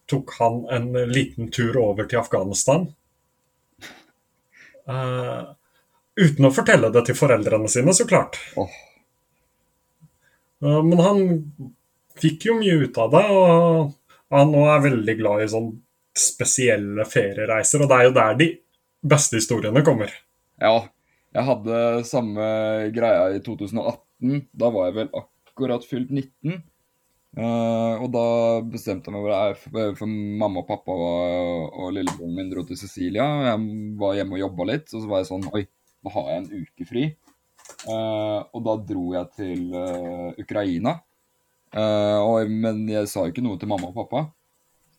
tok 0.10 0.32
han 0.40 0.64
en 0.74 0.88
liten 1.12 1.52
tur 1.54 1.78
over 1.82 2.08
til 2.10 2.20
Afghanistan. 2.20 2.88
Eh, 4.88 5.44
uten 6.20 6.48
å 6.48 6.54
fortelle 6.56 6.92
det 6.94 7.06
til 7.08 7.18
foreldrene 7.18 7.70
sine, 7.72 7.94
så 7.96 8.08
klart. 8.08 8.40
Eh, 10.64 10.82
men 10.84 11.00
han 11.04 11.24
fikk 12.22 12.50
jo 12.50 12.60
mye 12.60 12.78
ut 12.86 13.00
av 13.02 13.12
det, 13.16 13.24
og 13.32 14.36
han 14.36 14.54
nå 14.54 14.62
er 14.72 14.86
veldig 14.90 15.16
glad 15.20 15.44
i 15.44 15.50
sånn 15.52 15.72
spesielle 16.16 17.04
feriereiser, 17.08 17.84
og 17.84 17.92
det 17.92 17.98
er 17.98 18.08
jo 18.08 18.16
der 18.16 18.38
de 18.40 18.50
beste 19.06 19.40
historiene 19.40 19.84
kommer. 19.86 20.14
Ja, 20.62 20.88
jeg 21.36 21.44
hadde 21.50 21.82
samme 22.08 22.46
greia 22.96 23.28
i 23.36 23.42
2018. 23.44 24.46
Da 24.56 24.72
var 24.72 24.88
jeg 24.88 24.98
vel 25.02 25.12
akkurat 25.20 25.84
fylt 25.88 26.14
19. 26.14 26.64
Uh, 27.36 28.00
og 28.00 28.08
da 28.14 28.28
bestemte 28.64 29.12
jeg 29.12 29.18
meg 29.18 29.26
for, 29.60 29.72
for, 29.74 29.96
for 30.00 30.08
mamma 30.08 30.62
og 30.62 30.70
pappa 30.70 30.94
og, 30.96 31.74
og 31.76 31.90
lillebroren 31.98 32.38
min 32.38 32.52
dro 32.54 32.64
til 32.64 32.80
Sicilia. 32.80 33.26
Jeg 33.50 33.66
var 34.00 34.16
hjemme 34.16 34.38
og 34.38 34.44
jobba 34.46 34.70
litt, 34.72 34.88
og 34.94 35.04
så 35.04 35.10
var 35.12 35.22
jeg 35.22 35.30
sånn 35.34 35.50
Oi, 35.52 35.66
nå 36.06 36.14
har 36.14 36.32
jeg 36.32 36.42
en 36.44 36.66
uke 36.66 36.88
fri. 36.88 37.06
Uh, 37.86 38.46
og 38.54 38.62
da 38.66 38.76
dro 38.94 39.06
jeg 39.16 39.32
til 39.38 39.74
uh, 39.74 40.32
Ukraina. 40.42 41.00
Uh, 41.76 42.20
og, 42.22 42.52
men 42.52 42.86
jeg 42.90 43.10
sa 43.10 43.26
jo 43.26 43.34
ikke 43.34 43.44
noe 43.46 43.60
til 43.62 43.72
mamma 43.72 43.90
og 43.90 43.98
pappa. 43.98 44.28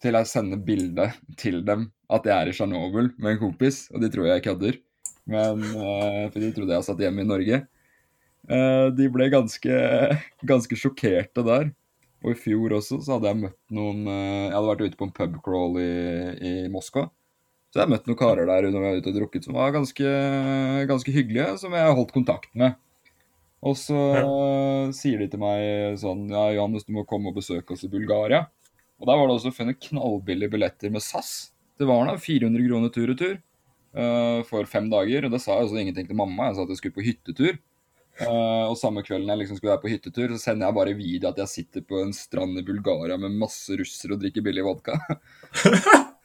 Til 0.02 0.18
jeg 0.18 0.28
sender 0.28 0.60
bilde 0.60 1.08
til 1.40 1.62
dem 1.66 1.88
at 2.12 2.26
jeg 2.28 2.34
er 2.36 2.50
i 2.50 2.54
Tsjernobyl 2.54 3.14
med 3.16 3.32
en 3.32 3.40
kompis, 3.40 3.86
og 3.94 4.02
de 4.02 4.10
tror 4.12 4.28
jeg 4.28 4.44
kødder. 4.44 4.76
Men 5.26 5.64
For 6.30 6.38
de 6.38 6.52
trodde 6.54 6.76
jeg 6.76 6.86
satt 6.86 7.00
hjemme 7.02 7.24
i 7.24 7.26
Norge. 7.26 7.56
De 8.94 9.06
ble 9.10 9.26
ganske, 9.32 9.78
ganske 10.46 10.78
sjokkerte 10.78 11.42
der. 11.48 11.72
Og 12.22 12.30
i 12.30 12.38
fjor 12.38 12.76
også 12.76 13.00
så 13.02 13.16
hadde 13.16 13.32
jeg 13.32 13.40
møtt 13.40 13.58
noen 13.74 14.04
Jeg 14.06 14.52
hadde 14.52 14.68
vært 14.68 14.84
ute 14.84 15.00
på 15.00 15.08
en 15.08 15.16
pubcrawl 15.16 15.80
i, 15.82 15.88
i 16.38 16.52
Moskva. 16.70 17.08
Så 17.76 17.82
jeg 17.82 17.92
møtte 17.92 18.08
noen 18.08 18.16
karer 18.16 18.48
der 18.48 18.66
når 18.70 18.80
vi 18.80 18.88
var 18.88 18.98
ute 19.02 19.10
og 19.12 19.16
drukket 19.18 19.44
som 19.44 19.56
var 19.58 19.72
ganske, 19.74 20.12
ganske 20.88 21.12
hyggelige, 21.12 21.58
som 21.60 21.74
jeg 21.76 21.84
har 21.84 21.92
holdt 21.98 22.14
kontakt 22.14 22.48
med. 22.56 22.78
Og 23.66 23.76
så 23.76 23.98
ja. 24.16 24.22
sier 24.96 25.20
de 25.20 25.26
til 25.28 25.42
meg 25.42 25.98
sånn 26.00 26.22
Ja, 26.32 26.46
Johannes, 26.54 26.86
du 26.88 26.94
må 26.96 27.04
komme 27.08 27.34
og 27.34 27.36
besøke 27.36 27.76
oss 27.76 27.84
i 27.84 27.90
Bulgaria. 27.92 28.46
Og 28.96 29.10
der 29.10 29.20
var 29.20 29.28
det 29.28 29.36
også 29.36 29.52
funnet 29.52 29.82
knallbillige 29.90 30.54
billetter 30.54 30.94
med 30.94 31.04
SAS. 31.04 31.50
Det 31.76 31.84
var 31.84 32.08
da 32.08 32.16
400 32.16 32.64
kroner 32.64 32.96
tur 32.96 33.12
og 33.12 33.20
tur 33.20 33.36
uh, 33.36 34.40
for 34.48 34.72
fem 34.72 34.88
dager. 34.88 35.28
Og 35.28 35.36
da 35.36 35.42
sa 35.42 35.58
jeg 35.58 35.68
også 35.68 35.82
ingenting 35.82 36.08
til 36.08 36.16
mamma. 36.16 36.48
Jeg 36.48 36.56
sa 36.56 36.64
at 36.64 36.72
jeg 36.72 36.80
skulle 36.80 36.96
på 36.96 37.06
hyttetur. 37.10 37.60
Uh, 38.22 38.72
og 38.72 38.80
samme 38.80 39.04
kvelden 39.04 39.28
jeg 39.28 39.42
liksom 39.42 39.60
skulle 39.60 39.74
være 39.74 39.84
på 39.84 39.92
hyttetur, 39.92 40.30
så 40.32 40.40
sender 40.40 40.70
jeg 40.70 40.80
bare 40.80 40.96
video 40.96 41.28
at 41.28 41.44
jeg 41.44 41.52
sitter 41.52 41.84
på 41.84 42.00
en 42.00 42.16
strand 42.16 42.56
i 42.56 42.64
Bulgaria 42.64 43.20
med 43.20 43.36
masse 43.36 43.76
russere 43.76 44.16
og 44.16 44.22
drikker 44.24 44.46
billig 44.46 44.64
vodka. 44.64 44.96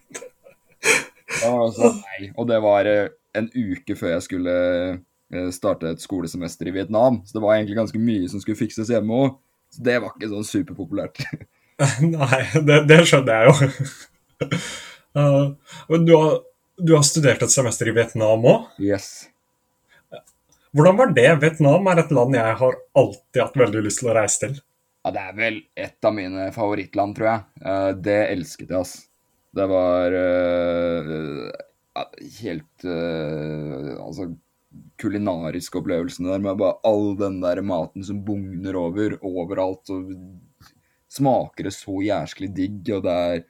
Sånn, 1.41 2.01
nei. 2.01 2.31
Og 2.35 2.47
det 2.49 2.59
var 2.63 2.89
eh, 2.89 3.07
en 3.37 3.47
uke 3.53 3.95
før 3.97 4.15
jeg 4.15 4.25
skulle 4.27 4.55
eh, 5.33 5.49
starte 5.55 5.93
et 5.93 6.03
skolesemester 6.03 6.69
i 6.69 6.75
Vietnam. 6.75 7.21
Så 7.25 7.37
det 7.37 7.43
var 7.45 7.57
egentlig 7.57 7.79
ganske 7.79 8.01
mye 8.01 8.29
som 8.31 8.43
skulle 8.43 8.59
fikses 8.59 8.91
hjemme 8.91 9.23
òg. 9.25 9.33
Så 9.71 9.83
det 9.87 9.97
var 10.03 10.13
ikke 10.13 10.31
sånn 10.31 10.47
superpopulært. 10.47 11.23
Nei, 12.05 12.41
det, 12.67 12.81
det 12.89 13.01
skjønner 13.09 13.39
jeg 13.39 13.51
jo. 13.51 14.55
uh, 15.17 15.45
men 15.91 16.07
du 16.07 16.15
har, 16.17 16.41
du 16.77 16.95
har 16.97 17.05
studert 17.07 17.45
et 17.45 17.53
semester 17.53 17.89
i 17.89 17.95
Vietnam 17.95 18.43
òg. 18.51 18.67
Yes. 18.83 19.29
Hvordan 20.75 20.99
var 20.99 21.15
det? 21.15 21.29
Vietnam 21.41 21.87
er 21.91 22.03
et 22.03 22.11
land 22.15 22.35
jeg 22.35 22.57
har 22.61 22.75
alltid 22.99 23.41
hatt 23.43 23.57
veldig 23.59 23.85
lyst 23.87 24.03
til 24.03 24.11
å 24.11 24.15
reise 24.15 24.43
til. 24.43 24.59
Ja, 25.01 25.11
det 25.15 25.23
er 25.23 25.37
vel 25.39 25.55
et 25.79 26.05
av 26.05 26.13
mine 26.13 26.51
favorittland, 26.55 27.15
tror 27.17 27.31
jeg. 27.31 27.47
Uh, 27.63 27.89
det 27.97 28.19
elsket 28.29 28.69
jeg, 28.69 28.83
ass. 28.83 28.93
Det 29.51 29.67
var 29.67 30.13
uh, 30.15 31.49
helt 32.39 32.85
uh, 32.87 33.97
Altså 33.99 34.29
kulinariske 35.01 35.81
opplevelsene 35.81 36.31
der 36.31 36.43
med 36.43 36.59
bare 36.61 36.77
all 36.87 37.17
den 37.19 37.41
der 37.43 37.59
maten 37.65 38.05
som 38.07 38.21
bugner 38.23 38.77
over 38.79 39.17
overalt. 39.27 39.91
Og 39.91 40.13
smaker 41.11 41.67
det 41.67 41.73
så 41.75 41.97
jæsklig 42.05 42.51
digg, 42.55 42.93
og 42.95 43.03
det 43.03 43.15
er 43.15 43.41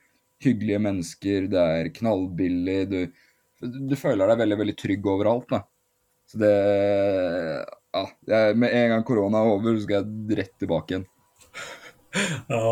hyggelige 0.42 0.82
mennesker, 0.82 1.46
det 1.52 1.66
er 1.76 1.92
knallbillig. 2.00 2.80
Du 2.90 3.02
Du 3.62 3.94
føler 3.94 4.26
deg 4.26 4.40
veldig, 4.40 4.58
veldig 4.58 4.74
trygg 4.80 5.06
overalt, 5.06 5.52
da. 5.54 5.62
Så 6.26 6.42
det 6.42 6.56
Ja. 7.94 8.06
Jeg, 8.26 8.56
med 8.58 8.72
en 8.72 8.90
gang 8.90 9.04
korona 9.04 9.44
er 9.44 9.52
over, 9.52 9.76
så 9.76 9.84
skal 9.84 9.98
jeg 10.00 10.38
rett 10.40 10.54
tilbake 10.58 10.96
igjen. 10.96 11.06
Ja. 12.52 12.72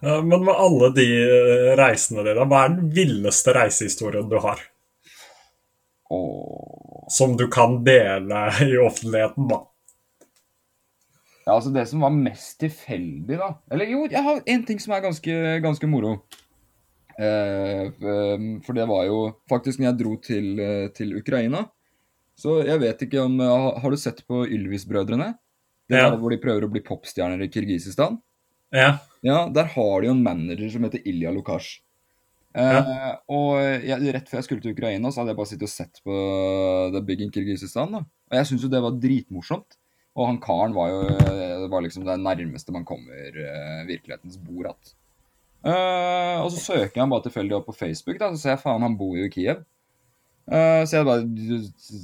Men 0.00 0.44
med 0.46 0.54
alle 0.54 0.88
de 0.96 1.06
eh, 1.20 1.70
reisene 1.76 2.22
dine, 2.24 2.46
hva 2.48 2.64
er 2.64 2.76
den 2.76 2.92
villeste 2.94 3.52
reisehistorien 3.56 4.30
du 4.30 4.38
har? 4.40 4.62
Oh. 6.10 7.04
Som 7.12 7.36
du 7.36 7.48
kan 7.52 7.80
dele 7.84 8.46
i 8.64 8.78
offentligheten, 8.80 9.48
da. 9.50 9.60
Ja, 11.44 11.56
altså 11.56 11.72
det 11.74 11.86
som 11.90 12.04
var 12.04 12.14
mest 12.14 12.60
tilfeldig, 12.60 13.38
da 13.40 13.54
Eller 13.72 13.88
jo, 13.90 14.04
jeg 14.10 14.22
har 14.22 14.42
en 14.54 14.64
ting 14.68 14.80
som 14.82 14.92
er 14.94 15.02
ganske, 15.02 15.36
ganske 15.64 15.88
moro. 15.90 16.18
Eh, 17.20 17.90
for 18.64 18.76
det 18.76 18.86
var 18.88 19.04
jo 19.08 19.20
faktisk 19.50 19.80
når 19.80 19.90
jeg 19.90 19.98
dro 20.00 20.14
til, 20.24 20.46
eh, 20.62 20.88
til 20.96 21.16
Ukraina. 21.18 21.66
Så 22.38 22.62
jeg 22.64 22.80
vet 22.80 23.02
ikke 23.04 23.20
om 23.20 23.34
eh, 23.44 23.66
Har 23.82 23.90
du 23.92 23.98
sett 24.00 24.22
på 24.26 24.46
Ylvis-brødrene? 24.46 25.34
Det 25.90 25.98
Ja. 25.98 26.14
Hvor 26.16 26.30
de 26.30 26.38
prøver 26.40 26.64
å 26.64 26.70
bli 26.70 26.80
popstjerner 26.86 27.42
i 27.42 27.50
Kirgisistan? 27.50 28.20
Ja. 28.74 28.98
Ja, 29.26 29.44
der 29.52 29.66
har 29.74 30.00
de 30.00 30.08
jo 30.08 30.14
en 30.16 30.22
manager 30.24 30.70
som 30.72 30.84
heter 30.86 31.02
Ilja 31.08 31.32
Lukash. 31.34 31.80
Eh, 32.56 33.16
Og 33.30 33.58
jeg, 33.86 34.14
rett 34.14 34.30
før 34.30 34.40
jeg 34.40 34.46
skulle 34.46 34.64
til 34.64 34.72
Ukraina, 34.74 35.10
så 35.10 35.22
hadde 35.22 35.34
jeg 35.34 35.40
bare 35.40 35.50
sittet 35.50 35.68
og 35.68 35.72
sett 35.74 36.00
på 36.06 36.14
The 36.94 37.02
Big 37.06 37.20
in 37.22 37.30
Kirgisistan. 37.34 37.92
Da. 37.94 38.00
Og 38.30 38.38
jeg 38.38 38.48
syntes 38.48 38.64
jo 38.66 38.72
det 38.72 38.82
var 38.82 38.96
dritmorsomt. 39.02 39.76
Og 40.18 40.26
han 40.26 40.40
karen 40.42 40.72
var 40.74 40.88
jo 40.90 41.02
det 41.06 41.68
var 41.70 41.84
liksom 41.84 42.02
det 42.08 42.16
nærmeste 42.18 42.72
man 42.74 42.86
kommer 42.88 43.36
eh, 43.38 43.84
virkelighetens 43.86 44.40
bord 44.42 44.66
att. 44.72 44.94
Eh, 45.62 46.40
og 46.40 46.50
så 46.52 46.58
søker 46.72 47.00
han 47.02 47.12
bare 47.12 47.28
tilfeldig 47.28 47.54
opp 47.58 47.68
på 47.68 47.76
Facebook, 47.76 48.18
da, 48.18 48.30
så 48.32 48.40
ser 48.40 48.54
jeg 48.56 48.62
faen 48.64 48.82
han 48.82 48.96
bor 48.98 49.14
jo 49.18 49.26
i 49.28 49.32
Kiev. 49.32 49.60
Eh, 50.50 50.82
så 50.82 50.96
jeg 50.96 51.06
bare 51.06 51.22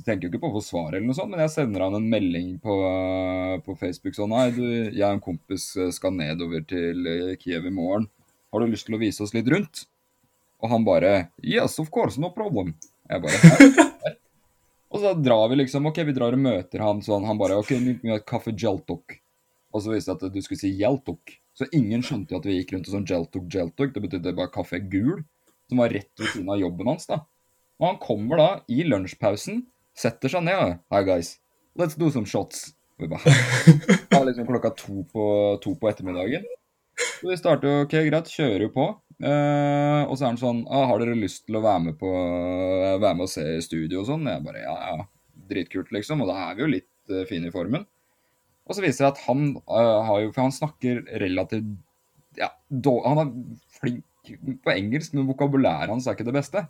tenker 0.07 0.26
jo 0.26 0.31
ikke 0.31 0.43
på 0.45 0.50
å 0.53 0.57
få 0.61 0.62
svar, 0.62 0.93
eller 0.93 1.07
noe 1.09 1.17
sånt, 1.19 1.33
men 1.33 1.43
jeg 1.43 1.50
sender 1.50 1.83
han 1.83 1.97
en 1.99 2.11
melding 2.12 2.53
på, 2.62 2.76
eh, 2.87 3.55
på 3.67 3.75
Facebook 3.81 4.15
sånn 4.15 4.31
Nei, 4.31 4.45
du, 4.55 4.62
jeg 4.67 5.03
og 5.03 5.17
en 5.17 5.25
kompis 5.25 5.65
eh, 5.75 5.91
skal 5.95 6.15
nedover 6.15 6.62
til 6.71 7.11
Kiev 7.43 7.67
i 7.67 7.75
morgen. 7.75 8.07
Har 8.55 8.62
du 8.62 8.71
lyst 8.71 8.87
til 8.87 8.95
å 8.95 9.03
vise 9.03 9.25
oss 9.25 9.35
litt 9.35 9.50
rundt? 9.50 9.83
Og 10.62 10.71
han 10.71 10.87
bare 10.87 11.33
Yes, 11.43 11.81
of 11.83 11.91
course, 11.91 12.23
no 12.23 12.31
problem. 12.35 12.76
Jeg 13.11 13.25
bare? 13.26 13.83
Og 14.95 15.03
så 15.03 15.12
drar 15.19 15.50
vi 15.50 15.59
liksom 15.61 15.91
Ok, 15.91 16.00
vi 16.07 16.15
drar 16.17 16.37
og 16.37 16.41
møter 16.41 16.87
han 16.87 17.03
sånn. 17.05 17.26
Han 17.26 17.41
bare 17.41 17.59
OK, 17.61 17.75
vi 17.83 18.12
har 18.12 18.23
kaffe 18.25 18.55
geltok. 18.55 19.19
Og 19.75 19.83
så 19.83 19.93
viste 19.93 20.15
det 20.15 20.31
at 20.31 20.37
du 20.37 20.43
skulle 20.45 20.62
si 20.62 20.71
geltok. 20.79 21.35
Så 21.57 21.67
ingen 21.75 22.05
skjønte 22.05 22.33
jo 22.33 22.41
at 22.41 22.47
vi 22.49 22.61
gikk 22.61 22.76
rundt 22.76 22.88
og 22.88 22.95
sånn 22.95 23.09
geltok, 23.09 23.49
geltok. 23.53 23.93
Det 23.93 24.03
betydde 24.07 24.37
bare 24.38 24.55
kaffe 24.55 24.81
gul, 24.81 25.25
som 25.69 25.83
var 25.83 25.93
rett 25.93 26.12
ved 26.23 26.31
siden 26.31 26.53
av 26.53 26.62
jobben 26.62 26.95
hans, 26.95 27.09
da. 27.11 27.25
Og 27.76 27.90
han 27.90 27.99
kommer 28.00 28.40
da 28.40 28.49
i 28.73 28.85
lunsjpausen, 28.88 29.61
setter 29.97 30.33
seg 30.33 30.47
ned. 30.47 30.78
Hi 30.92 31.02
guys, 31.04 31.37
let's 31.76 31.97
do 31.99 32.09
some 32.12 32.28
shots. 32.28 32.71
Og 32.97 33.04
vi 33.04 33.11
bare, 33.12 33.33
Det 33.66 34.14
var 34.14 34.25
liksom 34.25 34.47
klokka 34.49 34.71
to 34.80 35.02
på, 35.11 35.25
to 35.61 35.75
på 35.76 35.90
ettermiddagen. 35.90 36.47
Så 36.97 37.28
vi 37.28 37.37
starter 37.37 37.68
jo, 37.68 37.83
ok, 37.85 37.97
greit, 38.09 38.30
kjører 38.33 38.64
jo 38.64 38.71
på. 38.73 38.87
Uh, 39.21 40.09
og 40.09 40.16
så 40.16 40.25
er 40.25 40.30
han 40.30 40.38
sånn 40.40 40.59
ah, 40.68 40.90
Har 40.90 41.00
dere 41.00 41.14
lyst 41.16 41.47
til 41.47 41.56
å 41.56 41.62
være 41.64 41.80
med 41.87 41.95
på 41.97 42.11
Være 43.00 43.14
med 43.16 43.25
og 43.25 43.30
se 43.33 43.45
i 43.54 43.62
studio 43.64 44.02
og 44.02 44.11
sånn? 44.11 44.26
Jeg 44.28 44.42
bare 44.45 44.61
ja, 44.61 44.75
ja. 44.90 45.06
Dritkult, 45.49 45.88
liksom. 45.97 46.21
Og 46.25 46.28
da 46.28 46.37
er 46.49 46.56
vi 46.56 46.64
jo 46.64 46.68
litt 46.73 47.12
uh, 47.12 47.23
fine 47.28 47.49
i 47.49 47.54
formen. 47.54 47.87
Og 48.66 48.76
så 48.76 48.85
viser 48.85 49.06
det 49.06 49.12
at 49.14 49.23
han 49.28 49.45
eh, 49.54 49.99
har 50.09 50.25
jo 50.25 50.33
For 50.35 50.42
han 50.42 50.56
snakker 50.56 51.04
relativt 51.23 51.76
Ja, 52.40 52.50
han 53.04 53.21
er 53.23 53.30
flink 53.76 54.33
på 54.64 54.73
engelsk, 54.73 55.12
men 55.14 55.28
vokabulæret 55.28 55.92
hans 55.92 56.09
er 56.09 56.16
ikke 56.16 56.26
det 56.26 56.35
beste. 56.35 56.64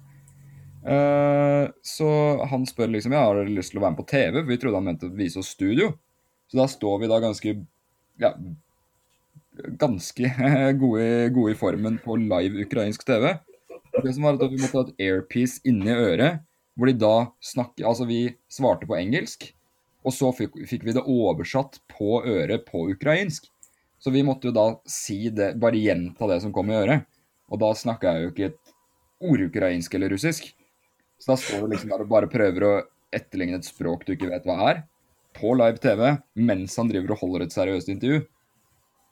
Eh, 0.87 1.65
så 1.83 2.09
han 2.51 2.67
spør 2.69 2.93
liksom 2.95 3.15
ja, 3.17 3.25
har 3.27 3.41
dere 3.41 3.55
lyst 3.57 3.75
til 3.75 3.81
å 3.81 3.85
være 3.85 3.97
med 3.97 4.03
på 4.03 4.11
TV, 4.13 4.37
for 4.39 4.53
vi 4.53 4.59
trodde 4.63 4.79
han 4.79 4.87
mente 4.87 5.11
å 5.11 5.17
vise 5.19 5.41
oss 5.43 5.51
studio. 5.57 5.91
Så 6.47 6.61
da 6.61 6.69
står 6.71 7.03
vi 7.03 7.11
da 7.11 7.19
ganske 7.23 7.57
ja, 8.23 8.31
ganske 9.81 10.31
gode, 10.83 11.09
gode 11.35 11.55
i 11.55 11.59
formen 11.59 11.99
på 12.05 12.19
live 12.23 12.67
ukrainsk 12.67 13.07
TV. 13.09 13.35
Det 13.97 14.13
som 14.13 14.27
var 14.27 14.37
at 14.37 14.53
Vi 14.53 14.61
måtte 14.61 14.79
ha 14.79 14.87
et 14.87 15.05
airpiece 15.09 15.63
inni 15.65 15.93
øret, 15.93 16.45
hvor 16.77 16.91
de 16.91 16.99
da 17.01 17.17
snakker 17.41 17.89
Altså, 17.89 18.05
vi 18.05 18.37
svarte 18.53 18.87
på 18.87 18.99
engelsk, 18.99 19.49
og 20.07 20.15
så 20.15 20.31
fikk, 20.37 20.59
fikk 20.69 20.85
vi 20.87 20.95
det 20.95 21.03
oversatt 21.03 21.81
på 21.91 22.21
øret 22.23 22.67
på 22.69 22.85
ukrainsk. 22.93 23.49
Så 23.99 24.13
vi 24.15 24.23
måtte 24.23 24.51
jo 24.51 24.55
da 24.55 24.67
si 24.87 25.33
det, 25.35 25.57
bare 25.59 25.81
gjenta 25.81 26.29
det 26.31 26.43
som 26.45 26.53
kom 26.55 26.71
i 26.71 26.77
øret. 26.79 27.09
Og 27.51 27.59
da 27.63 27.73
snakka 27.75 28.13
jeg 28.13 28.23
jo 28.23 28.33
ikke 28.35 28.51
et 28.53 28.75
ord 29.27 29.43
ukrainsk 29.49 29.97
eller 29.97 30.13
russisk. 30.13 30.53
Så 31.19 31.33
da 31.33 31.39
står 31.41 31.65
du 31.65 31.73
liksom 31.75 31.93
der 31.93 32.05
og 32.05 32.13
bare 32.13 32.31
prøver 32.31 32.67
å 32.67 32.75
etterligne 33.15 33.61
et 33.61 33.69
språk 33.69 34.05
du 34.07 34.15
ikke 34.15 34.31
vet 34.31 34.47
hva 34.47 34.57
er, 34.71 34.83
på 35.37 35.53
live 35.57 35.81
TV, 35.81 36.03
mens 36.49 36.77
han 36.81 36.89
driver 36.91 37.15
og 37.15 37.23
holder 37.23 37.47
et 37.47 37.55
seriøst 37.55 37.93
intervju. 37.93 38.23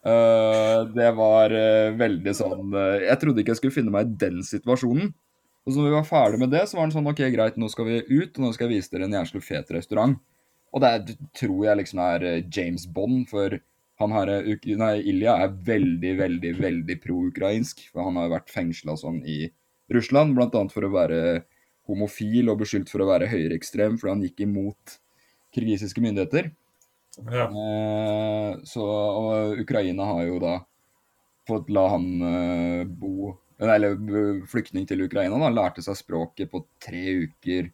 Uh, 0.05 0.85
det 0.93 1.11
var 1.17 1.53
uh, 1.57 1.95
veldig 1.97 2.33
sånn 2.37 2.75
uh, 2.77 3.01
Jeg 3.01 3.17
trodde 3.23 3.41
ikke 3.41 3.55
jeg 3.55 3.61
skulle 3.63 3.77
finne 3.79 3.93
meg 3.95 4.11
i 4.11 4.17
den 4.21 4.43
situasjonen. 4.45 5.15
Og 5.65 5.73
så 5.73 5.81
når 5.81 5.87
vi 5.87 5.95
var 5.95 6.09
ferdig 6.09 6.41
med 6.43 6.53
det, 6.53 6.67
så 6.69 6.77
var 6.77 6.85
han 6.85 6.93
sånn 6.93 7.09
OK, 7.09 7.23
greit, 7.33 7.57
nå 7.57 7.71
skal 7.73 7.89
vi 7.89 8.03
ut, 8.03 8.35
og 8.37 8.43
nå 8.45 8.51
skal 8.53 8.69
jeg 8.69 8.75
vise 8.75 8.93
dere 8.93 9.09
en 9.09 9.17
jævlig 9.17 9.41
fet 9.47 9.73
restaurant. 9.73 10.19
Og 10.77 10.83
det 10.85 11.15
tror 11.39 11.63
jeg 11.65 11.79
liksom 11.81 12.03
er 12.05 12.27
James 12.53 12.85
Bond, 12.91 13.23
for 13.31 13.57
han 14.03 14.13
her, 14.13 14.33
nei, 14.77 14.95
Ilja 15.09 15.39
er 15.41 15.55
veldig, 15.65 16.13
veldig, 16.19 16.53
veldig 16.59 16.97
pro-ukrainsk. 17.01 17.87
For 17.93 18.05
han 18.05 18.19
har 18.21 18.33
vært 18.35 18.53
fengsla 18.53 18.99
sånn 19.01 19.23
i 19.25 19.47
Russland, 19.95 20.35
blant 20.37 20.57
annet 20.59 20.75
for 20.75 20.85
å 20.85 20.93
være 20.93 21.21
homofil 21.89 22.51
og 22.53 22.61
beskyldt 22.63 22.91
for 22.93 23.05
å 23.05 23.09
være 23.11 23.31
høyreekstrem 23.31 23.99
fordi 24.01 24.13
han 24.13 24.25
gikk 24.25 24.45
imot 24.47 24.99
kirgisiske 25.55 26.03
myndigheter. 26.03 26.51
Ja. 27.23 27.47
Eh, 27.47 28.57
så 28.67 28.85
og 28.85 29.61
Ukraina 29.63 30.07
har 30.09 30.25
jo 30.27 30.39
da 30.43 30.55
fått 31.49 31.71
la 31.71 31.89
han 31.93 32.07
eh, 32.27 32.85
bo 32.89 33.35
Eller 33.63 33.95
flyktning 34.51 34.87
til 34.89 35.05
Ukraina. 35.05 35.39
da, 35.39 35.49
Lærte 35.55 35.83
seg 35.85 35.95
språket 35.95 36.51
på 36.51 36.65
tre 36.83 37.05
uker. 37.29 37.69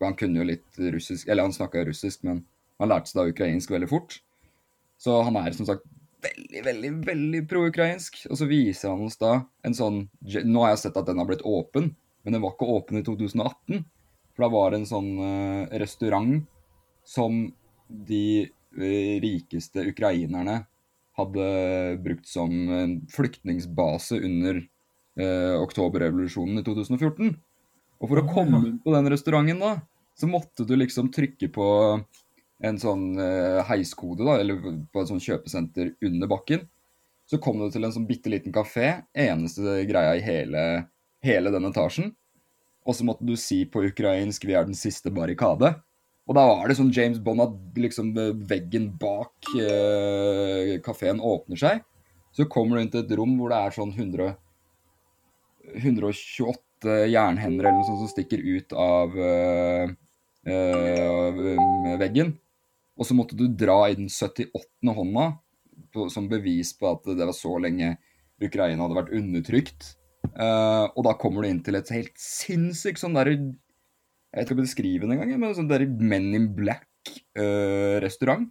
Han 0.00 0.16
kunne 0.16 0.40
jo 0.40 0.46
litt 0.48 0.78
russisk 0.94 1.28
Eller 1.28 1.44
han 1.44 1.52
snakka 1.52 1.84
russisk, 1.84 2.22
men 2.24 2.40
han 2.80 2.88
lærte 2.88 3.10
seg 3.10 3.20
da 3.20 3.34
ukrainsk 3.34 3.70
veldig 3.70 3.90
fort. 3.90 4.16
Så 4.96 5.20
han 5.26 5.36
er 5.36 5.52
som 5.52 5.68
sagt 5.68 5.84
veldig, 6.24 6.62
veldig, 6.64 6.90
veldig 7.06 7.42
pro-ukrainsk. 7.50 8.22
Og 8.30 8.40
så 8.40 8.48
viser 8.48 8.94
han 8.94 9.04
oss 9.06 9.20
da 9.20 9.38
en 9.66 9.76
sånn 9.76 10.06
Nå 10.24 10.64
har 10.64 10.74
jeg 10.74 10.86
sett 10.86 10.96
at 10.96 11.08
den 11.08 11.20
har 11.20 11.28
blitt 11.28 11.44
åpen, 11.44 11.92
men 12.26 12.34
den 12.34 12.42
var 12.42 12.56
ikke 12.56 12.66
åpen 12.74 12.98
i 12.98 13.04
2018. 13.06 13.84
For 14.34 14.44
da 14.44 14.50
var 14.50 14.72
det 14.72 14.82
en 14.82 14.88
sånn 14.90 15.10
uh, 15.22 15.68
restaurant 15.78 16.40
som 17.06 17.44
de 17.86 18.26
eh, 18.42 19.12
rikeste 19.22 19.84
ukrainerne 19.86 20.64
hadde 21.16 21.44
brukt 22.02 22.26
som 22.26 22.50
en 22.50 22.96
flyktningsbase 23.14 24.18
under 24.26 24.58
uh, 24.58 25.54
oktoberrevolusjonen 25.62 26.58
i 26.58 26.64
2014. 26.66 27.30
Og 28.02 28.10
for 28.10 28.20
å 28.20 28.26
komme 28.26 28.60
inn 28.66 28.80
på 28.82 28.92
den 28.92 29.08
restauranten, 29.14 29.62
da, 29.62 29.76
så 30.18 30.28
måtte 30.28 30.66
du 30.66 30.74
liksom 30.76 31.12
trykke 31.14 31.48
på 31.54 31.68
en 32.66 32.82
sånn 32.82 33.12
uh, 33.20 33.62
heiskode, 33.70 34.26
da, 34.26 34.40
eller 34.42 34.58
på 34.90 35.00
et 35.04 35.12
sånn 35.14 35.22
kjøpesenter 35.22 35.94
under 36.10 36.34
bakken. 36.34 36.66
Så 37.30 37.38
kom 37.42 37.62
du 37.62 37.70
til 37.70 37.86
en 37.86 37.94
sånn 37.94 38.10
bitte 38.10 38.34
liten 38.34 38.54
kafé, 38.54 39.06
eneste 39.14 39.80
greia 39.88 40.18
i 40.18 40.26
hele, 40.26 40.66
hele 41.26 41.52
den 41.54 41.68
etasjen. 41.68 42.14
Og 42.86 42.94
så 42.94 43.06
måtte 43.06 43.26
du 43.26 43.34
si 43.36 43.64
på 43.66 43.82
ukrainsk 43.88 44.46
'Vi 44.46 44.54
er 44.54 44.64
den 44.64 44.78
siste 44.78 45.10
barrikade'. 45.10 45.74
Og 46.26 46.34
da 46.34 46.42
var 46.46 46.66
det 46.66 46.76
sånn 46.78 46.94
James 46.94 47.18
Bond 47.22 47.42
at 47.42 47.78
liksom 47.78 48.10
eh, 48.18 48.32
veggen 48.50 48.90
bak 48.98 49.46
eh, 49.54 50.78
kafeen 50.82 51.22
åpner 51.22 51.58
seg. 51.60 51.84
Så 52.34 52.48
kommer 52.50 52.76
du 52.76 52.82
inn 52.82 52.90
til 52.90 53.04
et 53.04 53.14
rom 53.18 53.36
hvor 53.38 53.52
det 53.52 53.60
er 53.62 53.76
sånn 53.76 53.92
100, 53.94 54.34
128 55.78 56.96
jernhender 57.12 57.68
eller 57.68 57.78
noe 57.78 57.86
sånt 57.86 58.02
som 58.02 58.10
stikker 58.10 58.42
ut 58.42 58.74
av 58.74 59.14
eh, 59.16 59.94
eh, 60.50 61.40
veggen. 62.02 62.34
Og 62.96 63.06
så 63.06 63.14
måtte 63.16 63.38
du 63.38 63.46
dra 63.48 63.84
i 63.86 63.94
den 63.94 64.10
78. 64.10 64.50
hånda 64.98 65.28
på, 65.94 66.08
som 66.12 66.28
bevis 66.28 66.72
på 66.76 66.90
at 66.90 67.06
det 67.06 67.22
var 67.22 67.36
så 67.36 67.54
lenge 67.62 67.94
Ukraina 68.42 68.84
hadde 68.84 68.98
vært 68.98 69.14
undertrykt. 69.16 69.94
Eh, 70.34 70.86
og 70.96 71.04
da 71.06 71.12
kommer 71.20 71.42
du 71.44 71.48
inn 71.50 71.62
til 71.64 71.76
et 71.78 71.88
helt 71.94 72.16
sinnssykt 72.20 72.98
sånn 73.02 73.14
derre 73.16 73.36
Jeg 73.36 74.42
vet 74.42 74.46
ikke 74.48 74.56
om 74.56 74.60
jeg 74.60 74.66
beskriver 74.68 75.06
det 75.08 75.14
engang, 75.16 75.38
men 75.40 75.54
sånn 75.56 75.68
derre 75.70 75.86
Men 75.88 76.26
in 76.34 76.48
Black-restaurant. 76.56 78.50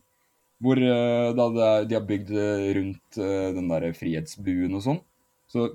hvor 0.63 0.79
uh, 0.79 1.33
da 1.35 1.45
det, 1.51 1.65
er- 1.67 1.85
de 1.89 1.95
har 1.97 2.05
bygd 2.07 2.29
eh, 2.31 2.73
rundt 2.77 3.17
eh, 3.19 3.49
den 3.53 3.67
derre 3.69 3.91
Frihetsbuen 3.93 4.73
og 4.73 4.81
sånn. 4.85 5.01
Så 5.51 5.65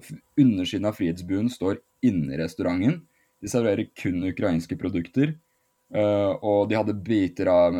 undersiden 0.40 0.88
av 0.88 0.96
Frihetsbuen 0.96 1.50
står 1.52 1.78
inni 2.02 2.38
restauranten. 2.40 3.02
De 3.40 3.48
serverer 3.52 3.90
kun 3.94 4.24
ukrainske 4.26 4.76
produkter. 4.80 5.36
eh, 5.92 6.32
og 6.42 6.68
de 6.70 6.76
hadde 6.78 6.94
biter 7.04 7.46
av 7.52 7.74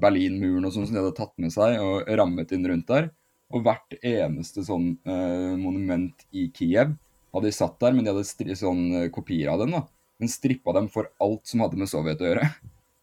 Berlinmuren 0.00 0.64
og 0.64 0.72
sånn 0.72 0.86
som 0.86 0.94
de 0.94 1.02
hadde 1.02 1.16
tatt 1.18 1.34
med 1.42 1.50
seg 1.52 1.80
og 1.82 2.06
rammet 2.18 2.52
inn 2.54 2.66
rundt 2.70 2.86
der. 2.88 3.10
Og 3.52 3.62
hvert 3.66 3.98
eneste 4.02 4.62
sånn 4.66 4.96
eh, 5.04 5.56
monument 5.58 6.24
i 6.32 6.48
Kiev 6.54 6.94
hadde 7.36 7.50
de 7.50 7.56
satt 7.56 7.76
der, 7.82 7.92
men 7.96 8.04
de 8.06 8.12
hadde 8.14 8.24
stri 8.28 8.56
sånn 8.58 8.82
eh, 9.02 9.08
kopier 9.14 9.52
av 9.52 9.60
dem. 9.62 9.70
da. 9.76 9.82
men 10.18 10.28
strippa 10.32 10.72
dem 10.72 10.86
for 10.88 11.10
alt 11.20 11.44
som 11.46 11.60
hadde 11.60 11.76
med 11.76 11.88
Sovjet 11.90 12.20
å 12.24 12.28
gjøre. 12.30 12.46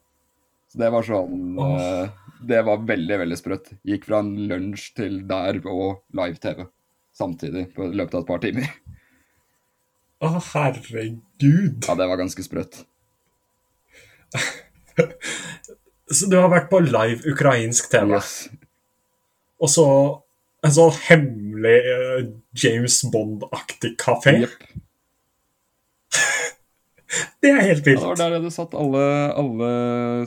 Så 0.74 0.80
det 0.82 0.89
var 0.89 1.06
sånn 1.06 1.60
Åh. 1.62 2.08
Det 2.43 2.60
var 2.65 2.82
veldig, 2.84 3.17
veldig 3.22 3.38
sprøtt. 3.39 3.69
Gikk 3.88 4.08
fra 4.10 4.19
en 4.24 4.34
lunsj 4.50 4.88
til 4.98 5.19
der 5.30 5.60
og 5.69 6.02
live-TV 6.17 6.65
samtidig 7.15 7.67
på 7.76 7.86
løpet 7.93 8.15
av 8.17 8.24
et 8.24 8.28
par 8.32 8.41
timer. 8.43 8.72
Å, 10.24 10.32
herregud. 10.50 11.78
Ja, 11.86 11.93
det 12.00 12.08
var 12.10 12.17
ganske 12.19 12.43
sprøtt. 12.43 12.82
Så 16.13 16.28
du 16.30 16.36
har 16.38 16.50
vært 16.52 16.69
på 16.72 16.82
live 16.84 17.22
ukrainsk 17.32 17.88
TV, 17.93 18.17
Yes. 18.17 18.50
og 19.63 19.69
så 19.72 19.86
en 20.63 20.73
sånn 20.76 20.93
hemmelig 21.10 21.78
uh, 21.88 22.21
James 22.56 22.99
Bond-aktig 23.13 23.95
kafé? 24.02 24.38
Yep. 24.45 24.54
Det 27.43 27.52
er 27.52 27.60
helt 27.67 27.86
Ja, 27.86 27.93
det 27.93 28.06
var 28.08 28.17
der 28.17 28.39
det 28.41 28.52
satt 28.56 28.73
alle, 28.73 29.04
alle 29.38 29.67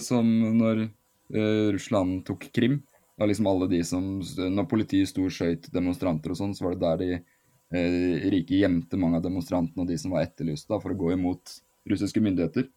som 0.05 0.29
når 0.59 0.85
uh, 0.87 1.67
Russland 1.75 2.21
tok 2.29 2.47
Krim. 2.55 2.77
Det 3.17 3.25
var 3.25 3.31
liksom 3.33 3.49
alle 3.51 3.67
de 3.73 3.81
som 3.89 4.05
Når 4.21 4.67
politiet 4.71 5.09
sto 5.11 5.25
og 5.27 5.33
skøyt 5.35 5.71
demonstranter 5.75 6.35
og 6.35 6.39
sånn, 6.39 6.53
så 6.55 6.67
var 6.67 6.77
det 6.77 6.83
der 6.85 6.99
de 7.01 7.09
eh, 7.17 8.27
rike 8.31 8.59
gjemte 8.61 8.99
mange 9.01 9.17
av 9.19 9.25
demonstrantene 9.25 9.83
og 9.83 9.89
de 9.89 9.97
som 9.99 10.13
var 10.13 10.27
etterlyst 10.27 10.69
da, 10.69 10.77
for 10.83 10.93
å 10.93 10.99
gå 11.01 11.15
imot 11.15 11.55
russiske 11.89 12.21
myndigheter. 12.23 12.69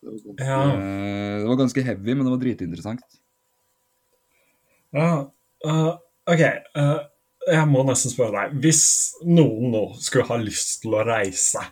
Så 0.00 0.08
det, 0.08 0.08
var 0.08 0.16
ganske, 0.24 0.46
Ja. 0.48 0.62
eh, 0.72 1.36
det 1.42 1.50
var 1.50 1.60
ganske 1.60 1.84
heavy, 1.84 2.14
men 2.16 2.24
det 2.24 2.32
var 2.32 2.40
dritinteressant. 2.46 3.20
Ja, 4.96 5.10
eh, 5.68 5.92
ok, 6.30 6.42
uh, 6.78 6.98
jeg 7.50 7.68
må 7.70 7.84
nesten 7.86 8.12
spørre 8.12 8.44
deg. 8.46 8.58
Hvis 8.62 8.82
noen 9.26 9.72
nå 9.74 9.84
skulle 10.02 10.28
ha 10.28 10.38
lyst 10.40 10.82
til 10.84 10.94
å 10.94 11.04
reise, 11.06 11.62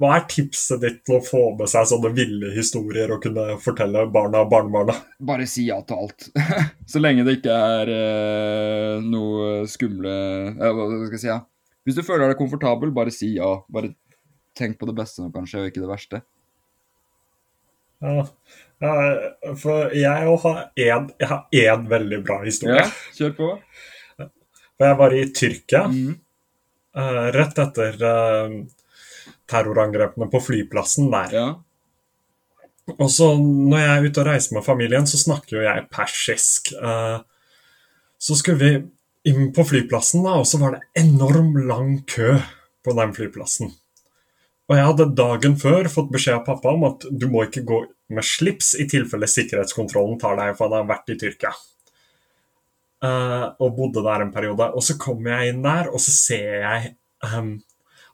hva 0.00 0.16
er 0.16 0.24
tipset 0.26 0.80
ditt 0.82 1.04
til 1.06 1.20
å 1.20 1.22
få 1.22 1.42
med 1.54 1.70
seg 1.70 1.86
sånne 1.86 2.10
ville 2.16 2.50
historier 2.56 3.12
og 3.14 3.20
kunne 3.22 3.54
fortelle 3.62 4.08
barna 4.10 4.40
og 4.42 4.50
barnebarna? 4.50 4.96
Bare 5.22 5.46
si 5.46 5.68
ja 5.68 5.76
til 5.86 6.02
alt. 6.02 6.26
Så 6.90 7.02
lenge 7.02 7.22
det 7.26 7.36
ikke 7.38 7.54
er 7.54 7.92
eh, 7.94 9.04
noe 9.06 9.68
skumle 9.70 10.14
eh, 10.50 10.64
Hva 10.74 10.88
skal 10.90 11.14
jeg 11.14 11.22
si? 11.22 11.30
Ja. 11.30 11.38
Hvis 11.86 12.00
du 12.00 12.02
føler 12.02 12.26
deg 12.26 12.40
komfortabel, 12.40 12.90
bare 12.96 13.14
si 13.14 13.36
ja. 13.36 13.52
Bare 13.70 13.92
tenk 14.58 14.80
på 14.80 14.88
det 14.90 14.96
beste 14.98 15.22
nå, 15.22 15.30
kanskje, 15.34 15.62
og 15.62 15.70
ikke 15.70 15.84
det 15.84 15.92
verste. 15.92 16.24
Ja, 18.04 19.54
for 19.56 19.92
jeg 19.96 20.26
òg 20.28 20.42
har 20.44 20.58
en, 20.76 21.06
én 21.54 21.84
veldig 21.88 22.18
bra 22.26 22.40
historie. 22.44 22.82
Ja, 22.82 22.90
kjør 23.16 23.34
på. 23.38 23.50
For 24.18 24.86
jeg 24.88 24.98
var 24.98 25.14
i 25.14 25.24
Tyrkia 25.32 25.84
Mhm. 25.88 26.14
eh, 26.96 27.26
rett 27.34 27.58
etter 27.62 28.02
eh, 28.10 28.56
terrorangrepene 29.50 30.28
på 30.32 30.40
flyplassen 30.42 31.10
der. 31.12 31.32
Ja. 31.34 31.46
Og 32.98 33.08
så 33.10 33.30
når 33.40 33.78
jeg 33.80 33.92
er 33.94 34.08
ute 34.10 34.20
og 34.20 34.26
reiser 34.28 34.54
med 34.58 34.64
familien, 34.66 35.06
så 35.08 35.16
snakker 35.20 35.56
jo 35.58 35.62
jeg 35.64 35.86
persisk. 35.90 36.72
Eh, 36.76 37.20
Så 38.24 38.36
skulle 38.40 38.58
vi 38.58 38.88
inn 39.28 39.50
på 39.52 39.64
flyplassen, 39.68 40.22
da, 40.24 40.30
og 40.40 40.46
så 40.48 40.56
var 40.58 40.70
det 40.72 41.02
enorm 41.02 41.54
lang 41.68 42.06
kø 42.08 42.38
på 42.84 42.94
den 42.96 43.12
flyplassen. 43.12 43.72
Og 44.64 44.78
jeg 44.78 44.86
hadde 44.88 45.12
dagen 45.16 45.58
før 45.60 45.90
fått 45.92 46.12
beskjed 46.14 46.38
av 46.38 46.46
pappa 46.46 46.72
om 46.72 46.86
at 46.88 47.04
du 47.12 47.26
må 47.28 47.44
ikke 47.44 47.66
gå 47.68 47.82
med 48.14 48.24
slips 48.24 48.72
i 48.80 48.86
tilfelle 48.88 49.28
sikkerhetskontrollen 49.28 50.16
tar 50.20 50.38
deg, 50.40 50.54
for 50.56 50.70
han 50.70 50.84
har 50.84 50.90
vært 50.94 51.12
i 51.12 51.18
Tyrkia. 51.20 51.52
Uh, 53.04 53.50
og 53.60 53.74
bodde 53.76 54.04
der 54.06 54.24
en 54.24 54.32
periode. 54.32 54.70
Og 54.72 54.84
så 54.86 54.96
kommer 55.00 55.34
jeg 55.34 55.52
inn 55.52 55.60
der, 55.66 55.90
og 55.92 56.00
så 56.00 56.14
ser 56.14 56.62
jeg 56.62 56.94
um, 57.34 57.58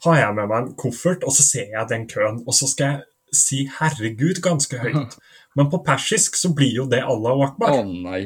Har 0.02 0.16
jeg 0.16 0.34
med 0.34 0.48
meg 0.48 0.64
en 0.64 0.74
koffert, 0.80 1.22
og 1.28 1.34
så 1.36 1.44
ser 1.44 1.70
jeg 1.76 1.90
den 1.90 2.08
køen, 2.10 2.40
og 2.48 2.56
så 2.56 2.66
skal 2.70 2.86
jeg 2.86 3.36
si 3.36 3.68
'herregud' 3.68 4.42
ganske 4.42 4.78
høyt. 4.84 5.18
Men 5.54 5.70
på 5.70 5.82
persisk 5.86 6.38
så 6.40 6.50
blir 6.56 6.72
jo 6.80 6.86
det 6.90 7.02
Allah 7.04 7.36
Å 7.36 7.48
akbar. 7.50 7.84
nei. 7.84 8.22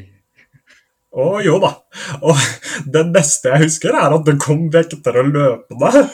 Å 1.15 1.41
jo 1.45 1.59
da. 1.63 1.75
Og 2.23 2.41
det 2.95 3.05
neste 3.11 3.53
jeg 3.53 3.67
husker, 3.67 3.99
er 3.99 4.17
at 4.17 4.25
det 4.25 4.39
kom 4.41 4.71
vektere 4.73 5.27
løpende. 5.29 6.09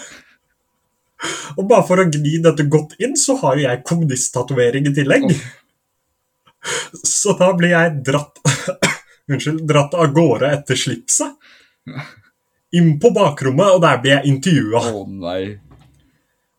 Og 1.56 1.66
bare 1.70 1.86
for 1.88 2.02
å 2.02 2.06
gni 2.08 2.38
dette 2.44 2.66
godt 2.70 2.96
inn, 3.02 3.16
så 3.18 3.36
har 3.42 3.58
jo 3.58 3.66
jeg 3.66 3.82
kommunisttatovering 3.88 4.90
i 4.90 4.94
tillegg. 4.96 5.30
Så 7.06 7.32
da 7.38 7.46
blir 7.56 7.72
jeg 7.72 8.02
dratt 8.04 8.36
Unnskyld, 9.30 9.62
dratt 9.64 9.94
av 9.94 10.10
gårde 10.12 10.50
etter 10.56 10.76
slipset. 10.76 11.38
Inn 12.76 12.96
på 13.02 13.12
bakrommet, 13.14 13.76
og 13.76 13.82
der 13.84 14.00
blir 14.02 14.16
jeg 14.16 14.32
intervjua. 14.32 14.82
Å 14.90 15.04
nei. 15.06 15.42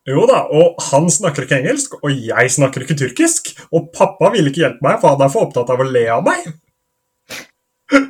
Jo 0.08 0.24
da, 0.26 0.46
og 0.50 0.80
han 0.88 1.10
snakker 1.14 1.46
ikke 1.46 1.60
engelsk, 1.60 2.00
og 2.00 2.16
jeg 2.16 2.54
snakker 2.56 2.86
ikke 2.86 2.98
tyrkisk. 3.04 3.52
Og 3.76 3.92
pappa 3.96 4.32
vil 4.34 4.50
ikke 4.50 4.64
hjelpe 4.64 4.88
meg, 4.88 5.02
for 5.04 5.14
han 5.14 5.26
er 5.28 5.34
for 5.34 5.50
opptatt 5.50 5.70
av 5.74 5.84
å 5.84 5.88
le 5.88 6.06
av 6.16 6.24
meg. 6.26 6.48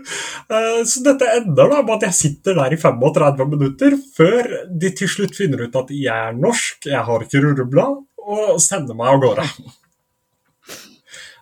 Eh, 0.51 0.81
Så 0.83 0.99
dette 1.05 1.27
ender 1.37 1.69
da 1.71 1.77
med 1.79 1.93
at 1.93 2.09
jeg 2.09 2.17
sitter 2.17 2.57
der 2.57 2.73
i 2.75 2.79
35 2.79 3.45
minutter 3.47 3.93
før 4.17 4.49
de 4.81 4.89
til 4.99 5.07
slutt 5.07 5.37
finner 5.37 5.61
ut 5.63 5.77
at 5.79 5.93
jeg 5.95 6.11
er 6.11 6.35
norsk, 6.35 6.89
jeg 6.91 7.03
har 7.07 7.23
ikke 7.23 7.39
rulleblad, 7.45 8.01
og 8.19 8.57
sender 8.59 8.97
meg 8.97 9.13
av 9.13 9.21
gårde. 9.23 9.45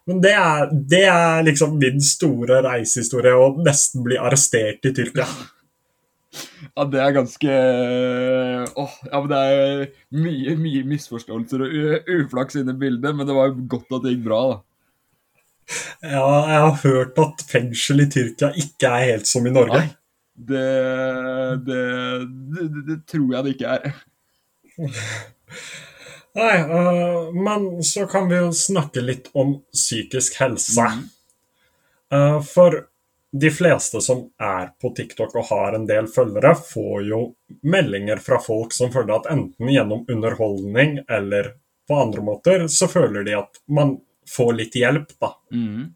Men 0.09 0.21
det 0.21 0.35
er, 0.37 0.69
det 0.93 1.01
er 1.09 1.41
liksom 1.47 1.79
min 1.81 1.97
store 2.05 2.61
reisehistorie, 2.65 3.33
å 3.33 3.49
nesten 3.65 4.05
bli 4.05 4.17
arrestert 4.21 4.85
i 4.85 4.93
Tyrkia. 4.99 5.25
Ja, 6.75 6.85
det 6.85 7.01
er 7.01 7.13
ganske 7.15 7.53
Åh, 8.77 8.95
ja, 9.09 9.19
men 9.19 9.29
det 9.31 9.39
er 9.41 9.83
mye, 10.13 10.55
mye 10.61 10.85
misforståelser 10.93 11.65
og 11.65 12.09
uflaks 12.19 12.59
inne 12.61 12.75
i 12.77 12.81
bildet, 12.85 13.15
men 13.17 13.25
det 13.25 13.37
var 13.37 13.49
jo 13.49 13.65
godt 13.73 13.97
at 13.97 14.05
det 14.05 14.13
gikk 14.15 14.27
bra, 14.29 14.41
da. 14.53 14.59
Ja, 16.01 16.27
jeg 16.49 16.61
har 16.65 16.77
hørt 16.83 17.19
at 17.21 17.43
fengsel 17.49 18.05
i 18.05 18.09
Tyrkia 18.09 18.51
ikke 18.57 18.89
er 18.89 19.07
helt 19.11 19.29
som 19.29 19.47
i 19.47 19.53
Norge. 19.53 19.83
Nei. 19.83 19.95
Det, 20.39 20.67
det, 21.67 21.83
det, 22.53 22.83
det, 22.87 22.97
tror 23.11 23.33
jeg 23.33 23.45
det 23.45 23.55
ikke 23.57 23.73
er. 23.75 23.97
Nei, 26.39 26.53
uh, 26.63 27.33
men 27.35 27.67
så 27.83 28.05
kan 28.07 28.29
vi 28.29 28.39
jo 28.39 28.53
snakke 28.55 29.03
litt 29.03 29.27
om 29.37 29.57
psykisk 29.75 30.39
helse. 30.39 30.85
Uh, 32.13 32.39
for 32.45 32.85
de 33.31 33.51
fleste 33.53 34.01
som 34.01 34.23
er 34.41 34.71
på 34.81 34.93
TikTok 34.95 35.35
og 35.35 35.49
har 35.51 35.75
en 35.77 35.85
del 35.89 36.07
følgere, 36.09 36.55
får 36.55 37.03
jo 37.09 37.23
meldinger 37.61 38.21
fra 38.23 38.39
folk 38.41 38.73
som 38.73 38.93
føler 38.93 39.19
at 39.19 39.29
enten 39.33 39.69
gjennom 39.69 40.05
underholdning 40.09 41.01
eller 41.09 41.53
på 41.89 41.99
andre 41.99 42.23
måter, 42.25 42.67
så 42.67 42.87
føler 42.87 43.25
de 43.27 43.35
at 43.37 43.61
man 43.69 43.97
får 44.29 44.51
litt 44.57 44.77
hjelp, 44.79 45.15
da. 45.21 45.33
Mm. 45.53 45.87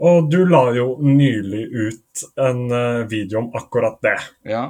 Og 0.00 0.30
du 0.32 0.38
la 0.48 0.62
jo 0.72 0.94
nylig 1.04 1.64
ut 1.68 2.22
en 2.40 2.62
øh, 2.72 3.02
video 3.10 3.42
om 3.42 3.50
akkurat 3.58 3.98
det. 4.04 4.16
Ja. 4.48 4.62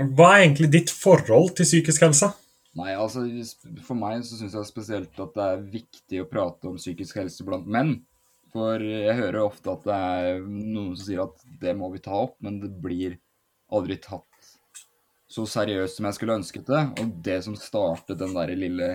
Hva 0.00 0.30
er 0.32 0.44
egentlig 0.46 0.70
ditt 0.72 0.90
forhold 0.90 1.52
til 1.58 1.68
psykisk 1.68 2.08
helse? 2.08 2.32
Nei, 2.78 2.92
altså 2.94 3.24
For 3.86 3.98
meg 3.98 4.22
så 4.26 4.38
syns 4.38 4.54
jeg 4.54 4.68
spesielt 4.68 5.18
at 5.22 5.34
det 5.36 5.46
er 5.46 5.66
viktig 5.74 6.22
å 6.22 6.28
prate 6.30 6.70
om 6.70 6.78
psykisk 6.78 7.20
helse 7.20 7.46
blant 7.46 7.68
menn. 7.70 7.98
For 8.50 8.82
jeg 8.82 9.14
hører 9.18 9.44
ofte 9.44 9.70
at 9.70 9.84
det 9.86 9.96
er 9.96 10.40
noen 10.42 10.96
som 10.96 11.04
sier 11.06 11.22
at 11.28 11.44
det 11.62 11.76
må 11.78 11.90
vi 11.92 12.02
ta 12.02 12.16
opp, 12.24 12.34
men 12.42 12.58
det 12.62 12.72
blir 12.82 13.18
aldri 13.70 13.98
tatt 14.02 14.26
så 15.30 15.44
seriøst 15.46 16.00
som 16.00 16.08
jeg 16.08 16.16
skulle 16.16 16.38
ønsket 16.40 16.66
det. 16.66 16.82
Og 16.98 17.12
det 17.26 17.38
som 17.46 17.54
startet 17.58 18.18
den 18.18 18.34
der 18.34 18.54
lille 18.58 18.90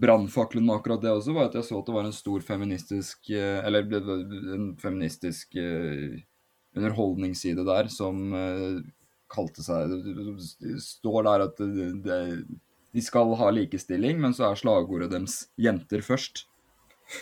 brannfakkelen 0.00 0.66
med 0.66 0.78
akkurat 0.78 1.02
det 1.02 1.12
også, 1.12 1.34
var 1.36 1.48
at 1.48 1.56
jeg 1.58 1.66
så 1.68 1.80
at 1.80 1.88
det 1.88 1.96
var 1.96 2.08
en 2.08 2.16
stor 2.16 2.44
feministisk 2.44 3.30
eh, 3.34 3.58
Eller 3.66 3.88
en 4.54 4.70
feministisk 4.80 5.56
eh, 5.58 6.20
underholdningsside 6.76 7.64
der 7.66 7.90
som 7.92 8.32
eh, 8.36 8.78
kalte 9.28 9.64
seg 9.64 9.92
står 10.80 11.26
der 11.26 11.46
at 11.48 11.60
det, 11.60 11.88
det, 12.04 12.20
de 12.96 13.02
skal 13.04 13.34
ha 13.36 13.50
likestilling, 13.52 14.20
men 14.22 14.36
så 14.36 14.48
er 14.48 14.60
slagordet 14.60 15.10
deres 15.12 15.42
'jenter 15.60 16.04
først'. 16.04 16.46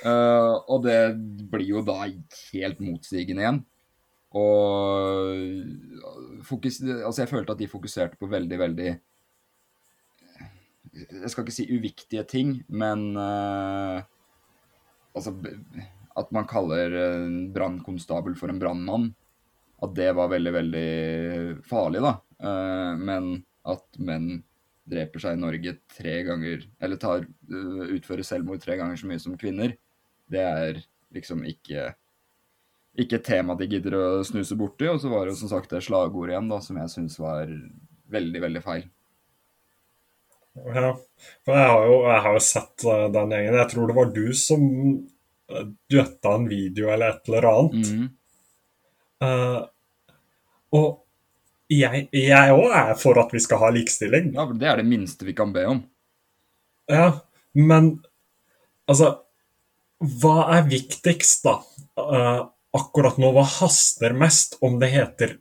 Uh, 0.03 0.59
og 0.67 0.83
det 0.83 1.15
blir 1.51 1.67
jo 1.67 1.83
da 1.87 2.01
helt 2.07 2.81
motsigende 2.83 3.43
igjen. 3.43 3.61
Og 4.37 6.43
fokus, 6.47 6.81
altså 6.83 7.23
jeg 7.23 7.31
følte 7.31 7.55
at 7.55 7.63
de 7.63 7.71
fokuserte 7.71 8.19
på 8.19 8.31
veldig, 8.31 8.59
veldig 8.59 8.91
Jeg 10.97 11.31
skal 11.33 11.45
ikke 11.45 11.55
si 11.55 11.69
uviktige 11.69 12.25
ting, 12.29 12.53
men 12.69 13.11
uh, 13.19 14.01
altså 15.17 15.35
At 16.17 16.31
man 16.33 16.49
kaller 16.49 16.95
en 17.03 17.39
brannkonstabel 17.53 18.37
for 18.39 18.53
en 18.53 18.61
brannmann. 18.63 19.11
At 19.85 19.93
det 19.97 20.09
var 20.17 20.33
veldig, 20.33 20.53
veldig 20.55 20.91
farlig, 21.69 22.01
da. 22.05 22.15
Uh, 22.41 22.97
men 22.97 23.31
at 23.69 24.01
menn 24.01 24.39
dreper 24.87 25.21
seg 25.21 25.37
i 25.37 25.41
Norge 25.41 25.73
tre 25.91 26.19
ganger 26.23 26.61
Eller 26.85 27.01
tar, 27.01 27.25
uh, 27.25 27.85
utfører 27.97 28.25
selvmord 28.25 28.63
tre 28.63 28.77
ganger 28.81 29.01
så 29.01 29.09
mye 29.11 29.23
som 29.23 29.37
kvinner, 29.41 29.77
det 30.33 30.43
er 30.43 30.83
liksom 31.15 31.45
ikke 31.49 31.91
ikke 32.97 33.19
et 33.19 33.27
tema 33.29 33.57
de 33.57 33.69
gidder 33.69 33.97
å 33.99 34.05
snuse 34.25 34.57
borti. 34.59 34.89
Og 34.89 35.01
så 35.03 35.11
var 35.13 35.29
det 35.29 35.37
som 35.37 35.51
sagt 35.51 35.73
det 35.73 35.83
slagordet 35.85 36.35
igjen, 36.35 36.49
da, 36.49 36.61
som 36.65 36.79
jeg 36.81 36.93
syns 36.93 37.19
var 37.21 37.51
veldig, 38.13 38.41
veldig 38.47 38.63
feil. 38.65 38.87
Ja, 40.57 40.93
for 41.45 41.59
jeg 41.59 41.71
har 41.71 41.87
jo, 41.87 41.97
jeg 42.09 42.23
har 42.25 42.37
jo 42.37 42.43
sett 42.45 42.85
uh, 42.89 43.07
den 43.13 43.35
gjengen. 43.35 43.59
Jeg 43.61 43.71
tror 43.73 43.91
det 43.91 43.97
var 43.97 44.13
du 44.15 44.27
som 44.37 44.63
uh, 45.53 46.31
en 46.33 46.47
video 46.49 46.89
eller 46.93 47.13
et 47.13 47.29
eller 47.31 47.49
annet. 47.51 47.91
Mm. 47.93 48.07
Uh, 49.25 49.61
og 50.77 50.89
jeg 51.73 52.55
òg 52.55 52.75
er 52.79 52.93
for 52.99 53.19
at 53.19 53.33
vi 53.35 53.43
skal 53.43 53.61
ha 53.65 53.71
likestilling. 53.75 54.33
Ja, 54.37 54.47
Det 54.47 54.69
er 54.71 54.81
det 54.81 54.89
minste 54.89 55.27
vi 55.27 55.35
kan 55.35 55.53
be 55.55 55.67
om. 55.67 55.85
Ja, 56.91 57.11
men 57.55 57.97
altså 58.87 59.17
Hva 59.97 60.53
er 60.53 60.67
viktigst, 60.69 61.47
da? 61.47 61.57
Uh, 61.97 62.45
akkurat 62.77 63.17
nå, 63.17 63.31
hva 63.33 63.47
haster 63.49 64.13
mest? 64.13 64.59
Om 64.61 64.77
det 64.83 64.91
heter 64.93 65.39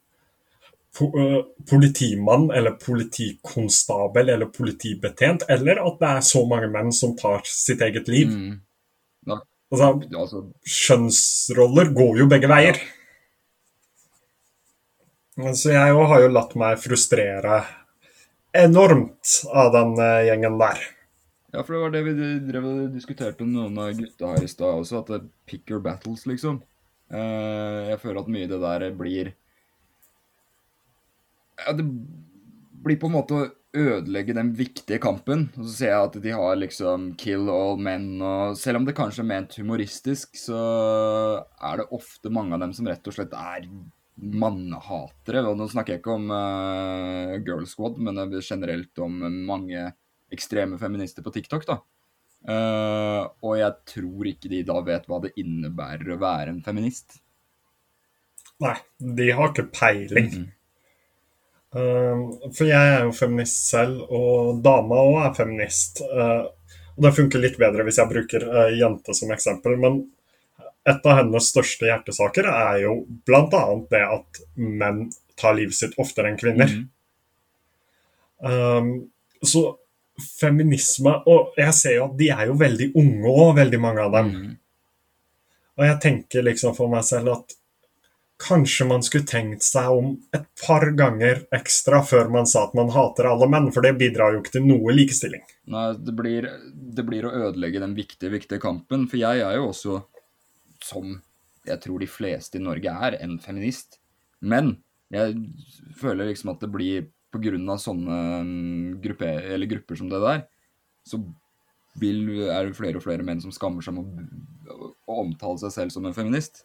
politimann 1.70 2.50
eller 2.56 2.78
politikonstabel 2.80 4.30
eller 4.34 4.52
politibetjent, 4.54 5.44
eller 5.52 5.82
at 5.84 6.00
det 6.00 6.12
er 6.12 6.26
så 6.26 6.46
mange 6.48 6.70
menn 6.72 6.94
som 6.96 7.16
tar 7.20 7.44
sitt 7.50 7.84
eget 7.86 8.08
liv? 8.12 8.32
Mm. 8.32 8.62
Altså, 9.74 9.88
altså, 10.16 10.42
Kjønnsroller 10.62 11.90
går 11.96 12.22
jo 12.22 12.28
begge 12.32 12.50
veier. 12.50 12.78
Så 15.36 15.74
jeg 15.74 15.96
har 16.12 16.22
jo 16.24 16.32
latt 16.32 16.54
meg 16.60 16.80
frustrere 16.80 17.64
enormt 18.56 19.42
av 19.52 19.74
den 19.74 19.98
eh, 20.00 20.28
gjengen 20.30 20.60
der. 20.62 20.84
ja, 21.52 21.64
for 21.64 21.74
det 21.74 21.82
var 21.82 21.92
det 21.92 22.04
vi 22.06 22.30
drev 22.48 22.68
og 22.70 22.94
diskuterte 22.94 23.44
med 23.44 23.58
noen 23.58 23.82
av 23.84 23.98
gutta 23.98 24.32
her 24.32 24.46
i 24.46 24.52
stad 24.52 24.80
også, 24.80 25.02
at 25.02 25.12
det 25.12 25.20
pick 25.50 25.68
your 25.72 25.82
battles, 25.84 26.24
liksom. 26.30 26.62
Eh, 27.12 27.82
jeg 27.92 28.00
føler 28.00 28.22
at 28.22 28.32
mye 28.32 28.48
det 28.48 28.62
der 28.64 28.88
blir 28.96 29.34
Ja, 31.64 31.74
det 31.78 31.86
blir 32.86 33.00
på 33.02 33.10
en 33.10 33.16
måte 33.16 33.38
å 33.38 33.46
ødelegge 33.76 34.36
den 34.38 34.54
viktige 34.56 35.00
kampen. 35.04 35.50
Og 35.58 35.68
så 35.68 35.74
ser 35.74 35.92
jeg 35.92 36.10
at 36.10 36.18
de 36.24 36.34
har 36.36 36.60
liksom 36.60 37.12
kill 37.20 37.50
all 37.52 37.80
men, 37.82 38.08
og 38.24 38.56
selv 38.60 38.82
om 38.82 38.88
det 38.88 38.96
kanskje 38.98 39.24
er 39.26 39.32
ment 39.34 39.58
humoristisk, 39.60 40.38
så 40.40 40.62
er 41.42 41.82
det 41.82 41.90
ofte 41.96 42.32
mange 42.34 42.56
av 42.56 42.64
dem 42.64 42.76
som 42.78 42.88
rett 42.90 43.10
og 43.10 43.18
slett 43.18 43.36
er 43.36 43.68
mannehatere. 44.16 45.44
Og 45.50 45.60
nå 45.60 45.68
snakker 45.72 45.96
jeg 45.96 46.04
ikke 46.04 46.16
om 46.16 46.32
uh, 46.32 47.36
Girl 47.44 47.68
Squad, 47.70 48.00
men 48.00 48.22
er 48.22 48.40
generelt 48.40 49.04
om 49.04 49.20
mange 49.48 49.90
ekstreme 50.34 50.80
feminister 50.82 51.26
på 51.26 51.34
TikTok, 51.36 51.68
da. 51.68 51.82
Uh, 52.46 53.24
og 53.42 53.56
jeg 53.58 53.74
tror 53.90 54.28
ikke 54.30 54.52
de 54.52 54.62
da 54.68 54.78
vet 54.86 55.08
hva 55.10 55.18
det 55.24 55.34
innebærer 55.42 56.14
å 56.14 56.20
være 56.22 56.54
en 56.54 56.62
feminist. 56.66 57.18
Nei, 58.62 58.78
de 59.18 59.32
har 59.36 59.52
ikke 59.52 59.72
peiling. 59.74 60.30
Mm 60.32 60.46
Um, 60.46 60.55
for 61.76 62.68
jeg 62.70 62.92
er 62.94 63.02
jo 63.04 63.16
feminist 63.16 63.70
selv, 63.72 64.04
og 64.08 64.62
dama 64.64 65.00
òg 65.04 65.18
er 65.26 65.34
feminist. 65.36 66.00
Uh, 66.08 66.48
og 66.96 67.08
det 67.08 67.16
funker 67.18 67.42
litt 67.44 67.58
bedre 67.60 67.84
hvis 67.84 68.00
jeg 68.00 68.12
bruker 68.12 68.46
uh, 68.48 68.70
jente 68.72 69.16
som 69.18 69.34
eksempel, 69.36 69.76
men 69.82 70.04
et 70.86 71.08
av 71.10 71.18
hennes 71.20 71.48
største 71.50 71.88
hjertesaker 71.90 72.48
er 72.48 72.84
jo 72.84 73.00
bl.a. 73.28 73.64
det 73.90 74.04
at 74.06 74.44
menn 74.62 75.08
tar 75.36 75.58
livet 75.58 75.76
sitt 75.76 75.98
oftere 76.00 76.30
enn 76.30 76.40
kvinner. 76.40 76.70
Mm. 76.70 76.86
Um, 78.46 78.92
så 79.42 79.66
feminisme 80.16 81.12
Og 81.32 81.56
jeg 81.58 81.74
ser 81.76 81.94
jo 81.98 82.04
at 82.06 82.18
de 82.20 82.28
er 82.32 82.46
jo 82.50 82.58
veldig 82.60 82.90
unge 83.00 83.32
òg, 83.32 83.50
veldig 83.58 83.80
mange 83.84 84.04
av 84.06 84.14
dem. 84.16 84.30
Mm. 84.32 84.52
Og 85.76 85.88
jeg 85.90 86.00
tenker 86.06 86.46
liksom 86.46 86.76
for 86.78 86.92
meg 86.92 87.04
selv 87.08 87.34
at 87.34 87.56
kanskje 88.46 88.86
man 88.88 89.04
skulle 89.06 89.28
tenkt 89.28 89.66
seg 89.66 89.90
om 89.92 90.12
et 90.36 90.46
par 90.62 90.86
ganger 90.98 91.44
ekstra 91.56 92.02
før 92.06 92.30
man 92.34 92.48
sa 92.50 92.68
at 92.68 92.76
man 92.78 92.92
hater 92.94 93.28
alle 93.30 93.48
menn, 93.50 93.72
for 93.74 93.86
det 93.86 93.96
bidrar 94.00 94.36
jo 94.36 94.42
ikke 94.44 94.56
til 94.58 94.68
noe 94.68 94.94
likestilling. 94.96 95.44
Nei, 95.74 95.88
det 95.98 96.14
blir, 96.18 96.50
det 96.72 97.06
blir 97.08 97.28
å 97.28 97.34
ødelegge 97.50 97.82
den 97.84 97.96
viktige, 97.98 98.34
viktige 98.36 98.62
kampen. 98.64 99.08
For 99.12 99.22
jeg 99.22 99.42
er 99.46 99.58
jo 99.58 99.70
også, 99.72 100.00
som 100.86 101.18
jeg 101.66 101.82
tror 101.82 102.02
de 102.02 102.10
fleste 102.10 102.60
i 102.60 102.64
Norge 102.64 102.94
er, 103.08 103.18
en 103.26 103.40
feminist. 103.42 104.00
Men 104.46 104.76
jeg 105.14 105.40
føler 105.98 106.30
liksom 106.30 106.54
at 106.54 106.62
det 106.62 106.72
blir 106.74 107.10
på 107.34 107.42
grunn 107.44 107.66
av 107.72 107.82
sånne 107.82 108.20
gruppe, 109.04 109.32
grupper, 109.74 110.00
som 110.00 110.12
det 110.12 110.22
der, 110.24 110.46
så 111.06 111.20
vil, 112.00 112.48
er 112.52 112.70
det 112.70 112.78
flere 112.78 113.00
og 113.00 113.04
flere 113.06 113.26
menn 113.26 113.42
som 113.44 113.54
skammer 113.56 113.84
seg 113.84 113.98
om 113.98 114.06
å 115.06 115.20
omtale 115.26 115.60
seg 115.64 115.74
selv 115.74 115.96
som 115.96 116.08
en 116.08 116.16
feminist. 116.16 116.64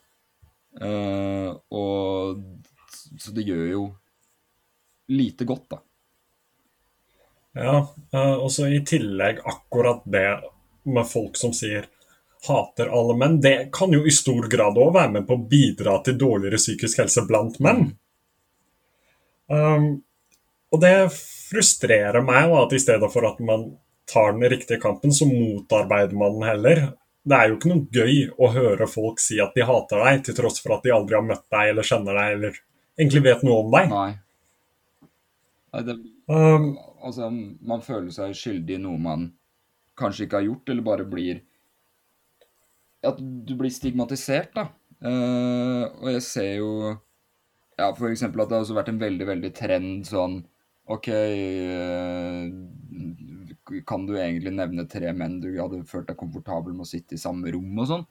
Eh, 0.78 1.50
og 1.50 2.42
så 3.18 3.32
det 3.34 3.42
gjør 3.48 3.66
jo 3.72 3.84
lite 5.10 5.44
godt, 5.44 5.70
da. 5.70 5.80
Ja, 7.52 7.78
uh, 8.14 8.36
og 8.38 8.52
så 8.54 8.68
i 8.70 8.78
tillegg 8.86 9.40
akkurat 9.42 10.04
det 10.06 10.28
med 10.86 11.08
folk 11.10 11.34
som 11.38 11.50
sier 11.56 11.88
hater 12.46 12.92
alle 12.94 13.16
menn, 13.18 13.40
det 13.42 13.72
kan 13.74 13.92
jo 13.92 14.04
i 14.06 14.12
stor 14.14 14.46
grad 14.48 14.78
òg 14.78 14.94
være 14.94 15.14
med 15.18 15.26
på 15.28 15.36
å 15.36 15.48
bidra 15.50 15.98
til 16.06 16.16
dårligere 16.20 16.60
psykisk 16.62 17.02
helse 17.02 17.26
blant 17.28 17.58
menn. 17.60 17.90
Um, 19.50 19.90
og 20.70 20.80
det 20.80 20.94
frustrerer 21.16 22.22
meg 22.22 22.46
da, 22.52 22.62
at 22.62 22.76
i 22.76 22.80
stedet 22.80 23.10
for 23.12 23.26
at 23.28 23.42
man 23.44 23.66
tar 24.10 24.32
den 24.32 24.46
riktige 24.50 24.80
kampen, 24.80 25.12
så 25.12 25.26
motarbeider 25.26 26.16
man 26.16 26.38
den 26.38 26.46
heller. 26.46 26.82
Det 27.20 27.36
er 27.36 27.50
jo 27.50 27.58
ikke 27.58 27.70
noe 27.72 27.86
gøy 27.92 28.22
å 28.40 28.48
høre 28.54 28.86
folk 28.88 29.20
si 29.20 29.36
at 29.42 29.52
de 29.56 29.66
hater 29.68 30.00
deg, 30.06 30.22
til 30.24 30.36
tross 30.38 30.62
for 30.62 30.78
at 30.78 30.86
de 30.86 30.94
aldri 30.94 31.18
har 31.18 31.26
møtt 31.26 31.44
deg 31.52 31.72
eller 31.74 31.86
kjenner 31.86 32.16
deg 32.16 32.36
eller 32.38 32.60
egentlig 32.96 33.24
vet 33.26 33.44
noe 33.46 33.58
om 33.64 33.74
deg. 33.74 33.92
Nei. 33.92 34.10
Nei 35.70 35.82
det, 35.86 35.98
Um, 36.30 36.76
altså, 37.02 37.26
man 37.66 37.80
føler 37.82 38.12
seg 38.14 38.36
skyldig 38.38 38.76
i 38.76 38.82
noe 38.84 38.98
man 39.02 39.22
kanskje 39.98 40.28
ikke 40.28 40.38
har 40.38 40.46
gjort, 40.46 40.68
eller 40.70 40.86
bare 40.86 41.06
blir 41.10 41.40
At 43.02 43.18
du 43.18 43.54
blir 43.56 43.72
stigmatisert, 43.72 44.52
da. 44.54 44.68
Uh, 45.00 45.88
og 46.04 46.10
jeg 46.12 46.22
ser 46.22 46.50
jo 46.60 46.70
ja, 47.80 47.88
eksempel 47.88 48.42
at 48.42 48.50
det 48.50 48.58
har 48.58 48.66
også 48.66 48.76
vært 48.76 48.90
en 48.92 49.00
veldig, 49.00 49.26
veldig 49.26 49.50
trend 49.56 50.04
sånn 50.04 50.42
OK 50.90 51.06
eh, 51.08 52.50
Kan 53.86 54.06
du 54.08 54.16
egentlig 54.18 54.52
nevne 54.56 54.86
tre 54.90 55.12
menn 55.16 55.38
du 55.42 55.48
hadde 55.56 55.84
følt 55.88 56.08
deg 56.10 56.18
komfortabel 56.20 56.74
med 56.74 56.86
å 56.86 56.90
sitte 56.90 57.16
i 57.16 57.22
samme 57.22 57.52
rom 57.54 57.78
og 57.78 57.88
sånn? 57.90 58.04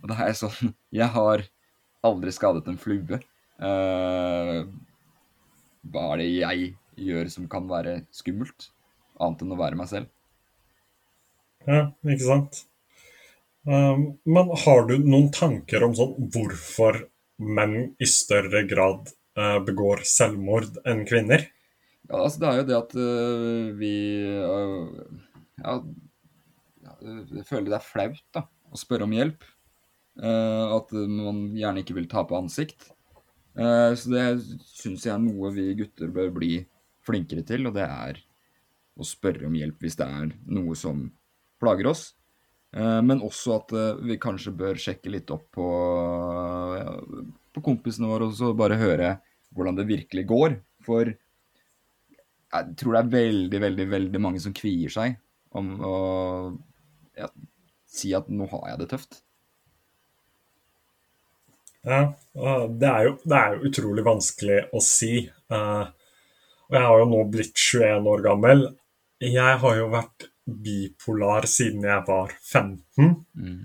Og 0.00 0.06
da 0.10 0.18
er 0.26 0.36
sånn 0.36 0.74
Jeg 1.00 1.10
har 1.14 1.44
aldri 2.06 2.32
skadet 2.34 2.68
en 2.70 2.80
flue. 2.80 3.20
Uh, 3.60 4.64
hva 5.90 6.06
er 6.12 6.22
det 6.22 6.30
jeg 6.30 6.72
gjør 7.00 7.30
som 7.32 7.48
kan 7.52 7.68
være 7.70 8.02
skummelt? 8.14 8.70
Annet 9.20 9.44
enn 9.44 9.54
å 9.54 9.60
være 9.60 9.78
meg 9.80 9.88
selv. 9.90 10.08
Ja, 11.68 11.90
ikke 12.08 12.24
sant? 12.24 12.62
Um, 13.68 14.14
men 14.24 14.52
har 14.62 14.86
du 14.88 14.94
noen 15.04 15.28
tanker 15.36 15.84
om 15.84 15.96
sånn 15.96 16.14
hvorfor 16.32 17.02
menn 17.40 17.92
i 18.00 18.08
større 18.08 18.62
grad 18.68 19.12
uh, 19.36 19.58
begår 19.64 20.04
selvmord 20.08 20.80
enn 20.88 21.04
kvinner? 21.08 21.44
Ja, 22.10 22.24
altså 22.24 22.42
Det 22.42 22.48
er 22.48 22.58
jo 22.58 22.66
det 22.66 22.76
at 22.76 22.94
øh, 22.98 23.78
vi 23.78 23.94
øh, 24.34 24.88
Ja, 25.62 25.78
jeg 27.00 27.46
føler 27.46 27.70
det 27.70 27.78
er 27.78 27.86
flaut 27.86 28.22
da, 28.34 28.44
å 28.72 28.78
spørre 28.78 29.06
om 29.06 29.14
hjelp. 29.14 29.44
Uh, 30.20 30.76
at 30.76 30.90
man 30.92 31.46
gjerne 31.56 31.80
ikke 31.84 31.94
vil 31.96 32.08
tape 32.10 32.34
ansikt. 32.36 32.90
Uh, 33.56 33.92
så 33.96 34.10
det 34.12 34.24
syns 34.66 35.06
jeg 35.06 35.14
er 35.14 35.22
noe 35.22 35.52
vi 35.54 35.70
gutter 35.78 36.10
bør 36.12 36.32
bli 36.34 36.58
flinkere 37.06 37.44
til, 37.46 37.68
og 37.70 37.76
det 37.78 37.86
er 37.86 38.20
å 39.00 39.06
spørre 39.06 39.46
om 39.48 39.56
hjelp 39.56 39.80
hvis 39.80 39.96
det 40.00 40.08
er 40.08 40.32
noe 40.50 40.76
som 40.76 41.06
plager 41.62 41.88
oss. 41.92 42.10
Uh, 42.76 43.00
men 43.06 43.22
også 43.24 43.56
at 43.60 43.74
vi 44.02 44.18
kanskje 44.20 44.56
bør 44.56 44.80
sjekke 44.80 45.12
litt 45.14 45.32
opp 45.32 45.46
på, 45.56 45.70
på 47.54 47.64
kompisene 47.64 48.10
våre 48.10 48.28
og 48.28 48.36
så 48.36 48.52
bare 48.56 48.80
høre 48.80 49.14
hvordan 49.54 49.78
det 49.78 49.88
virkelig 49.88 50.26
går. 50.28 50.60
For 50.84 51.14
jeg 52.50 52.76
tror 52.80 52.96
det 52.96 53.00
er 53.00 53.12
veldig, 53.14 53.60
veldig, 53.64 53.86
veldig 53.94 54.20
mange 54.22 54.42
som 54.42 54.54
kvier 54.56 54.92
seg 54.92 55.18
om 55.58 55.72
å 55.82 55.96
ja, 57.18 57.28
si 57.90 58.12
at 58.16 58.30
nå 58.30 58.46
har 58.50 58.72
jeg 58.72 58.80
det 58.82 58.88
tøft. 58.92 59.20
Ja, 61.86 62.00
det 62.34 62.88
er, 62.88 63.04
jo, 63.06 63.14
det 63.24 63.38
er 63.38 63.54
jo 63.54 63.70
utrolig 63.70 64.04
vanskelig 64.04 64.58
å 64.76 64.82
si. 64.84 65.14
Eh, 65.26 65.84
og 66.70 66.76
jeg 66.76 66.86
har 66.86 67.00
jo 67.00 67.06
nå 67.08 67.22
blitt 67.32 67.56
21 67.56 68.10
år 68.12 68.24
gammel. 68.26 68.66
Jeg 69.24 69.56
har 69.62 69.78
jo 69.78 69.88
vært 69.92 70.28
bipolar 70.44 71.46
siden 71.48 71.86
jeg 71.88 72.04
var 72.06 72.34
15. 72.36 73.14
Mm. 73.38 73.56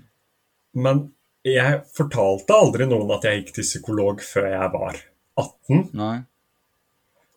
Men 0.80 1.02
jeg 1.46 1.82
fortalte 1.94 2.56
aldri 2.56 2.88
noen 2.88 3.12
at 3.14 3.26
jeg 3.26 3.42
gikk 3.42 3.52
til 3.58 3.68
psykolog 3.68 4.24
før 4.24 4.48
jeg 4.50 4.72
var 4.72 4.98
18. 5.38 5.84
Nei. 5.96 6.16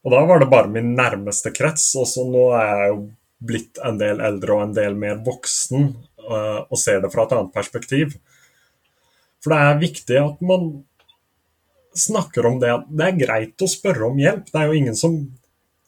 Og 0.10 0.16
da 0.16 0.24
var 0.26 0.42
det 0.42 0.50
bare 0.50 0.72
min 0.74 0.96
nærmeste 0.98 1.52
krets. 1.54 1.92
Og 2.02 2.08
så 2.10 2.26
nå 2.26 2.48
er 2.58 2.70
jeg 2.72 2.92
jo 2.96 3.00
blitt 3.50 3.78
en 3.86 4.00
del 4.02 4.24
eldre 4.26 4.56
og 4.56 4.64
en 4.66 4.74
del 4.74 4.98
mer 4.98 5.20
voksen 5.24 5.86
eh, 5.86 6.60
og 6.66 6.82
ser 6.82 7.04
det 7.04 7.12
fra 7.14 7.28
et 7.28 7.36
annet 7.38 7.54
perspektiv. 7.54 8.16
For 9.40 9.54
det 9.54 9.60
er 9.62 9.84
viktig 9.86 10.18
at 10.18 10.42
man 10.42 10.72
snakker 11.94 12.50
om 12.50 12.58
det. 12.64 12.74
at 12.74 12.90
Det 12.90 13.06
er 13.06 13.22
greit 13.22 13.62
å 13.62 13.70
spørre 13.70 14.10
om 14.10 14.18
hjelp. 14.18 14.50
Det 14.50 14.60
er 14.60 14.68
jo 14.74 14.82
ingen 14.82 14.98
som 14.98 15.22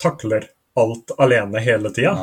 takler 0.02 0.52
alt 0.78 1.18
alene 1.18 1.66
hele 1.66 1.90
tida. 1.98 2.14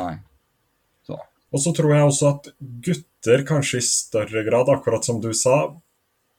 Og 1.51 1.61
så 1.61 1.73
tror 1.75 1.95
jeg 1.95 2.07
også 2.07 2.31
at 2.31 2.49
gutter 2.85 3.43
kanskje 3.47 3.81
i 3.81 3.85
større 3.85 4.43
grad, 4.47 4.69
akkurat 4.71 5.05
som 5.05 5.19
du 5.21 5.31
sa, 5.33 5.73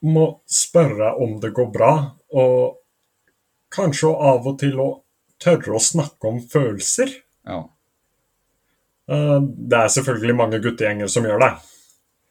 må 0.01 0.27
spørre 0.49 1.13
om 1.21 1.37
det 1.43 1.53
går 1.57 1.69
bra, 1.75 1.93
og 2.33 2.79
kanskje 3.75 4.09
av 4.15 4.47
og 4.49 4.57
til 4.63 4.79
å 4.81 4.89
tørre 5.43 5.77
å 5.77 5.83
snakke 5.83 6.31
om 6.31 6.41
følelser. 6.53 7.13
Ja. 7.49 7.65
Eh, 9.11 9.39
Det 9.41 9.79
er 9.79 9.93
selvfølgelig 9.97 10.37
mange 10.39 10.63
guttegjenger 10.63 11.11
som 11.11 11.27
gjør 11.29 11.43
det. 11.45 11.53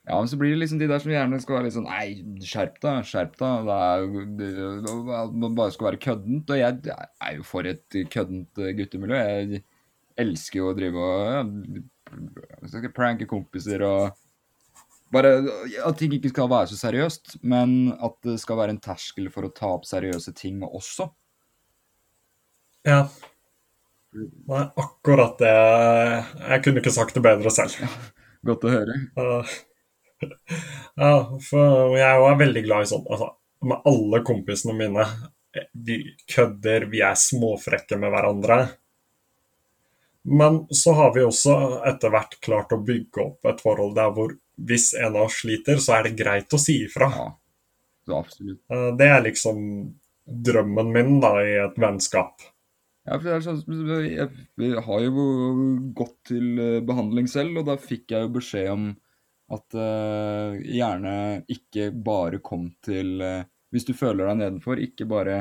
Ja, 0.10 0.18
men 0.18 0.30
så 0.32 0.40
blir 0.42 0.56
det 0.56 0.64
liksom 0.64 0.80
de 0.82 0.88
der 0.90 1.02
som 1.04 1.12
gjerne 1.12 1.38
skal 1.42 1.56
være 1.60 1.68
litt 1.68 1.76
sånn 1.76 1.86
Nei, 1.86 2.40
skjerp 2.42 2.80
deg, 2.82 3.04
skjerp 3.06 3.36
deg. 3.38 3.68
Det 4.40 4.48
er 4.48 4.88
jo 4.88 4.96
Man 5.30 5.58
bare 5.58 5.74
skal 5.76 5.92
være 5.92 6.02
køddent. 6.02 6.50
Og 6.50 6.58
jeg 6.58 6.96
er 6.96 7.36
jo 7.36 7.46
for 7.46 7.70
et 7.70 8.00
køddent 8.10 8.64
eh, 8.64 8.74
guttemiljø. 8.80 9.20
Jeg 9.20 9.62
elsker 10.20 10.64
jo 10.64 10.72
å 10.72 10.78
drive 10.78 11.04
og 11.04 11.30
ja, 12.74 12.90
pranke 12.96 13.30
kompiser 13.30 13.86
og 13.86 14.18
Bare 15.10 15.40
at 15.88 15.96
ting 15.98 16.12
ikke 16.14 16.30
skal 16.30 16.50
være 16.52 16.70
så 16.70 16.76
seriøst, 16.78 17.40
men 17.42 17.96
at 17.98 18.14
det 18.22 18.36
skal 18.44 18.60
være 18.60 18.76
en 18.76 18.82
terskel 18.84 19.32
for 19.34 19.48
å 19.48 19.50
ta 19.50 19.72
opp 19.74 19.88
seriøse 19.90 20.36
ting 20.38 20.60
også. 20.62 21.08
Ja. 22.88 23.10
Er 24.50 24.70
akkurat 24.76 25.38
det 25.38 25.50
Jeg 25.54 26.64
kunne 26.66 26.82
ikke 26.82 26.94
sagt 26.94 27.18
det 27.18 27.24
bedre 27.26 27.52
selv. 27.54 27.76
Godt 28.46 28.66
å 28.66 28.72
høre. 28.74 28.96
Ja, 31.00 31.12
for 31.48 31.96
jeg 31.96 32.24
er 32.26 32.40
veldig 32.42 32.64
glad 32.66 32.84
i 32.84 32.90
sånn 32.90 33.06
altså, 33.08 33.30
Med 33.70 33.86
alle 33.88 34.22
kompisene 34.28 34.76
mine. 34.76 35.06
Vi 35.74 36.00
kødder, 36.34 36.88
vi 36.92 37.02
er 37.06 37.18
småfrekke 37.20 37.98
med 38.00 38.12
hverandre. 38.14 38.60
Men 40.30 40.60
så 40.76 40.94
har 40.94 41.14
vi 41.16 41.24
også 41.26 41.56
etter 41.90 42.12
hvert 42.14 42.36
klart 42.44 42.76
å 42.76 42.82
bygge 42.86 43.24
opp 43.24 43.50
et 43.50 43.64
forhold 43.64 43.96
der 43.98 44.12
hvor 44.16 44.36
hvis 44.70 44.92
en 45.00 45.16
av 45.16 45.30
oss 45.30 45.40
sliter, 45.42 45.80
så 45.80 45.96
er 45.98 46.10
det 46.10 46.18
greit 46.20 46.54
å 46.54 46.60
si 46.60 46.82
ifra. 46.84 47.08
Ja, 47.16 47.28
det, 48.06 48.16
absolutt. 48.18 48.62
Eh, 48.70 48.90
Det 49.00 49.08
er 49.08 49.24
liksom 49.26 49.62
drømmen 50.50 50.92
min 50.94 51.20
da 51.24 51.32
i 51.42 51.56
et 51.64 51.80
vennskap. 51.80 52.44
Ja, 53.10 53.18
for 53.18 53.26
det 53.26 53.36
er 53.36 53.42
sånn, 53.42 53.62
jeg, 54.06 54.82
har 54.86 55.00
jo 55.02 55.22
gått 55.98 56.18
til 56.30 56.60
eh, 56.62 56.82
behandling 56.86 57.30
selv, 57.32 57.58
og 57.58 57.66
da 57.72 57.76
fikk 57.82 58.14
jeg 58.14 58.28
jo 58.28 58.34
beskjed 58.36 58.68
om 58.70 58.92
at 59.50 59.74
uh, 59.74 60.60
gjerne 60.62 61.14
ikke 61.50 61.88
bare 62.06 62.38
kom 62.46 62.68
til 62.86 63.16
uh, 63.18 63.48
Hvis 63.74 63.88
du 63.88 63.96
føler 63.98 64.28
deg 64.30 64.38
nedenfor, 64.44 64.78
ikke 64.78 65.08
bare 65.10 65.40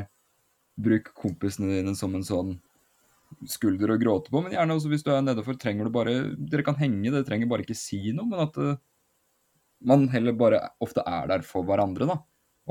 bruk 0.81 1.11
kompisene 1.12 1.74
dine 1.74 1.92
som 1.98 2.16
en 2.16 2.24
sånn 2.24 2.54
skulder 3.44 3.92
å 3.92 3.98
gråte 4.00 4.33
på, 4.33 4.40
men 4.40 4.54
gjerne 4.57 4.78
også 4.78 4.88
hvis 4.94 5.04
du 5.04 5.12
er 5.12 5.20
nedenfor, 5.26 5.59
trenger 5.61 5.85
du 5.85 5.92
bare 5.92 6.14
Dere 6.40 6.64
kan 6.64 6.78
henge, 6.81 7.11
dere 7.11 7.26
trenger 7.28 7.50
bare 7.52 7.66
ikke 7.66 7.76
si 7.76 8.00
noe, 8.16 8.31
men 8.31 8.46
at 8.46 8.57
uh, 8.57 8.81
man 9.92 10.09
heller 10.14 10.40
bare 10.40 10.64
ofte 10.81 11.04
er 11.04 11.28
der 11.28 11.44
for 11.44 11.68
hverandre, 11.68 12.09
da. 12.09 12.18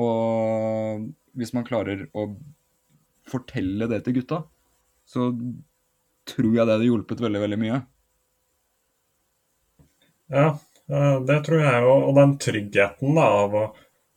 Og 0.01 1.05
hvis 1.37 1.53
man 1.53 1.69
klarer 1.69 2.07
å 2.17 2.31
fortelle 3.29 3.85
det 3.93 4.01
til 4.07 4.17
gutta, 4.17 4.41
så 5.07 5.31
tror 6.27 6.51
jeg 6.51 6.65
det 6.67 6.75
hadde 6.75 6.89
hjulpet 6.89 7.23
veldig, 7.23 7.41
veldig 7.45 7.59
mye. 7.61 7.81
Ja, 10.27 10.47
det 11.27 11.37
tror 11.45 11.61
jeg 11.63 11.83
jo. 11.85 11.93
Og 12.09 12.15
den 12.17 12.35
tryggheten 12.43 13.15
da, 13.15 13.27
av 13.45 13.55
å 13.55 13.65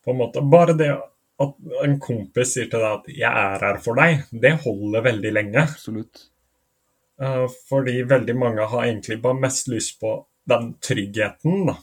på 0.05 0.15
en 0.15 0.21
måte 0.23 0.43
Bare 0.43 0.75
det 0.75 0.91
at 1.41 1.55
en 1.85 1.95
kompis 2.03 2.55
sier 2.55 2.69
til 2.69 2.83
deg 2.83 2.91
at 2.99 3.07
'jeg 3.09 3.31
er 3.43 3.63
her 3.65 3.79
for 3.81 3.97
deg', 3.97 4.27
det 4.43 4.53
holder 4.65 5.07
veldig 5.07 5.33
lenge. 5.33 5.63
Absolutt. 5.63 6.27
Eh, 7.21 7.47
Fordi 7.69 8.03
veldig 8.03 8.37
mange 8.37 8.67
har 8.67 8.85
egentlig 8.85 9.23
bare 9.23 9.41
mest 9.41 9.69
lyst 9.69 10.01
på 10.01 10.27
den 10.49 10.75
tryggheten, 10.81 11.67
da. 11.67 11.77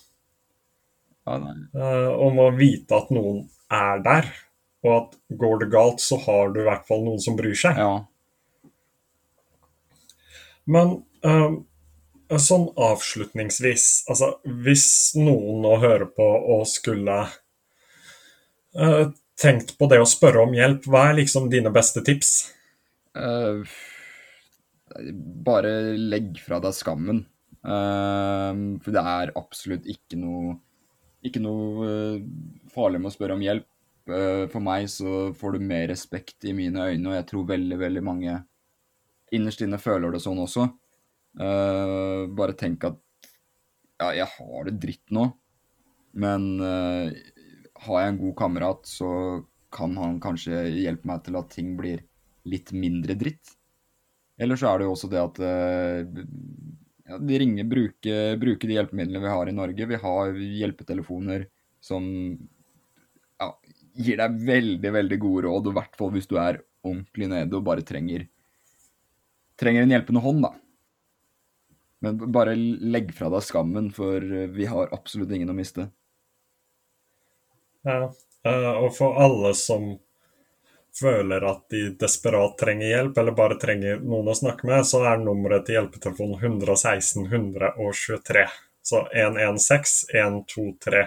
Ja. 1.25 1.37
Eh, 1.75 2.11
Om 2.27 2.39
å 2.39 2.51
vite 2.57 2.97
at 2.97 3.09
noen 3.09 3.49
er 3.71 4.03
der. 4.03 4.29
Og 4.83 4.91
at 4.97 5.17
går 5.37 5.59
det 5.59 5.71
galt, 5.71 5.99
så 5.99 6.19
har 6.21 6.53
du 6.53 6.61
i 6.61 6.67
hvert 6.67 6.85
fall 6.87 7.03
noen 7.03 7.19
som 7.19 7.35
bryr 7.35 7.57
seg. 7.57 7.77
Ja. 7.77 8.05
Men 10.67 10.97
um, 11.23 11.61
sånn 12.27 12.67
avslutningsvis 12.75 13.87
Altså, 14.11 14.33
hvis 14.65 14.87
noen 15.19 15.61
nå 15.63 15.77
hører 15.83 16.09
på 16.11 16.27
og 16.55 16.65
skulle 16.69 17.21
uh, 18.75 19.05
tenkt 19.39 19.75
på 19.79 19.89
det 19.91 20.01
å 20.01 20.09
spørre 20.09 20.43
om 20.43 20.55
hjelp, 20.57 20.87
hva 20.89 21.09
er 21.09 21.21
liksom 21.21 21.49
dine 21.53 21.71
beste 21.73 22.03
tips? 22.05 22.33
Uh, 23.17 23.63
bare 25.47 25.71
legg 25.97 26.37
fra 26.41 26.59
deg 26.63 26.75
skammen. 26.75 27.23
Uh, 27.61 28.77
for 28.83 28.93
det 28.95 29.03
er 29.03 29.35
absolutt 29.39 29.87
ikke 29.89 30.19
noe 30.19 30.57
ikke 31.25 31.41
noe 31.41 31.87
farlig 32.71 33.01
med 33.01 33.09
å 33.09 33.11
spørre 33.11 33.35
om 33.35 33.41
hjelp. 33.43 33.65
For 34.07 34.63
meg 34.63 34.85
så 34.87 35.33
får 35.35 35.57
du 35.57 35.65
mer 35.67 35.89
respekt 35.91 36.45
i 36.47 36.53
mine 36.55 36.85
øyne, 36.93 37.09
og 37.09 37.15
jeg 37.17 37.25
tror 37.27 37.49
veldig, 37.49 37.79
veldig 37.81 38.03
mange 38.05 38.35
innerst 39.35 39.63
inne 39.65 39.79
føler 39.81 40.13
det 40.13 40.21
sånn 40.23 40.39
også. 40.43 40.67
Uh, 41.37 42.25
bare 42.33 42.55
tenk 42.57 42.85
at 42.87 42.97
ja, 43.97 44.11
jeg 44.23 44.29
har 44.37 44.67
det 44.67 44.77
dritt 44.81 45.13
nå, 45.13 45.27
men 46.17 46.47
uh, 46.61 47.11
har 47.85 48.01
jeg 48.01 48.13
en 48.13 48.19
god 48.21 48.35
kamerat, 48.39 48.89
så 48.89 49.09
kan 49.73 49.93
han 49.99 50.17
kanskje 50.23 50.63
hjelpe 50.71 51.09
meg 51.09 51.23
til 51.25 51.37
at 51.37 51.51
ting 51.53 51.75
blir 51.77 52.01
litt 52.47 52.71
mindre 52.73 53.17
dritt. 53.19 53.53
Eller 54.37 54.57
så 54.57 54.71
er 54.71 54.79
det 54.79 54.87
jo 54.87 54.93
også 54.93 55.09
det 55.11 55.21
at 55.21 55.41
uh, 55.43 56.27
ja, 57.07 57.17
de 57.17 57.39
ringer, 57.41 57.67
bruker, 57.69 58.37
bruker, 58.41 58.69
de 58.69 58.77
hjelpemidlene 58.77 59.23
vi 59.23 59.33
har 59.33 59.49
i 59.49 59.55
Norge. 59.55 59.89
Vi 59.89 59.99
har 60.01 60.39
hjelpetelefoner 60.61 61.47
som 61.83 62.07
ja, 63.37 63.51
gir 63.97 64.19
deg 64.21 64.41
veldig, 64.47 64.91
veldig 64.97 65.19
gode 65.21 65.45
råd, 65.47 65.69
i 65.69 65.77
hvert 65.77 65.99
fall 65.99 66.11
hvis 66.15 66.29
du 66.29 66.37
er 66.41 66.61
ordentlig 66.85 67.29
nede 67.31 67.57
og 67.57 67.65
bare 67.67 67.85
trenger, 67.85 68.27
trenger 69.59 69.85
en 69.85 69.93
hjelpende 69.95 70.23
hånd, 70.23 70.45
da. 70.47 70.53
Men 72.05 72.19
bare 72.31 72.53
legg 72.55 73.13
fra 73.17 73.29
deg 73.33 73.45
skammen, 73.45 73.89
for 73.93 74.21
vi 74.53 74.67
har 74.69 74.93
absolutt 74.93 75.31
ingen 75.33 75.49
å 75.49 75.57
miste. 75.57 75.89
Ja, 77.87 78.11
eh, 78.45 78.73
og 78.83 78.91
for 78.97 79.17
alle 79.21 79.53
som 79.57 79.95
føler 80.97 81.43
at 81.45 81.65
de 81.69 81.83
desperat 81.99 82.57
trenger 82.59 82.89
hjelp, 82.89 83.17
eller 83.17 83.35
bare 83.37 83.57
trenger 83.61 84.01
noen 84.01 84.31
å 84.31 84.37
snakke 84.37 84.67
med, 84.69 84.85
så 84.85 85.03
er 85.09 85.21
nummeret 85.21 85.67
til 85.67 85.77
hjelpetelefonen 85.77 86.39
116 86.41 87.27
123. 87.27 88.47
Så 88.87 89.03
116 89.13 90.15
123. 90.15 91.05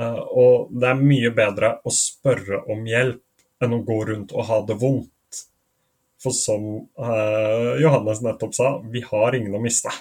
Eh, 0.00 0.20
Og 0.44 0.72
det 0.80 0.90
er 0.90 1.00
mye 1.00 1.32
bedre 1.34 1.76
å 1.84 1.92
spørre 1.94 2.64
om 2.72 2.84
hjelp 2.88 3.22
enn 3.62 3.76
å 3.76 3.84
gå 3.86 3.98
rundt 4.10 4.32
og 4.34 4.48
ha 4.50 4.60
det 4.66 4.78
vondt. 4.80 5.13
For 6.24 6.32
som 6.32 6.66
eh, 6.80 7.70
Johannes 7.82 8.22
nettopp 8.24 8.54
sa, 8.56 8.70
vi 8.88 9.04
har 9.04 9.36
ingen 9.36 9.54
å 9.54 9.60
miste. 9.60 9.92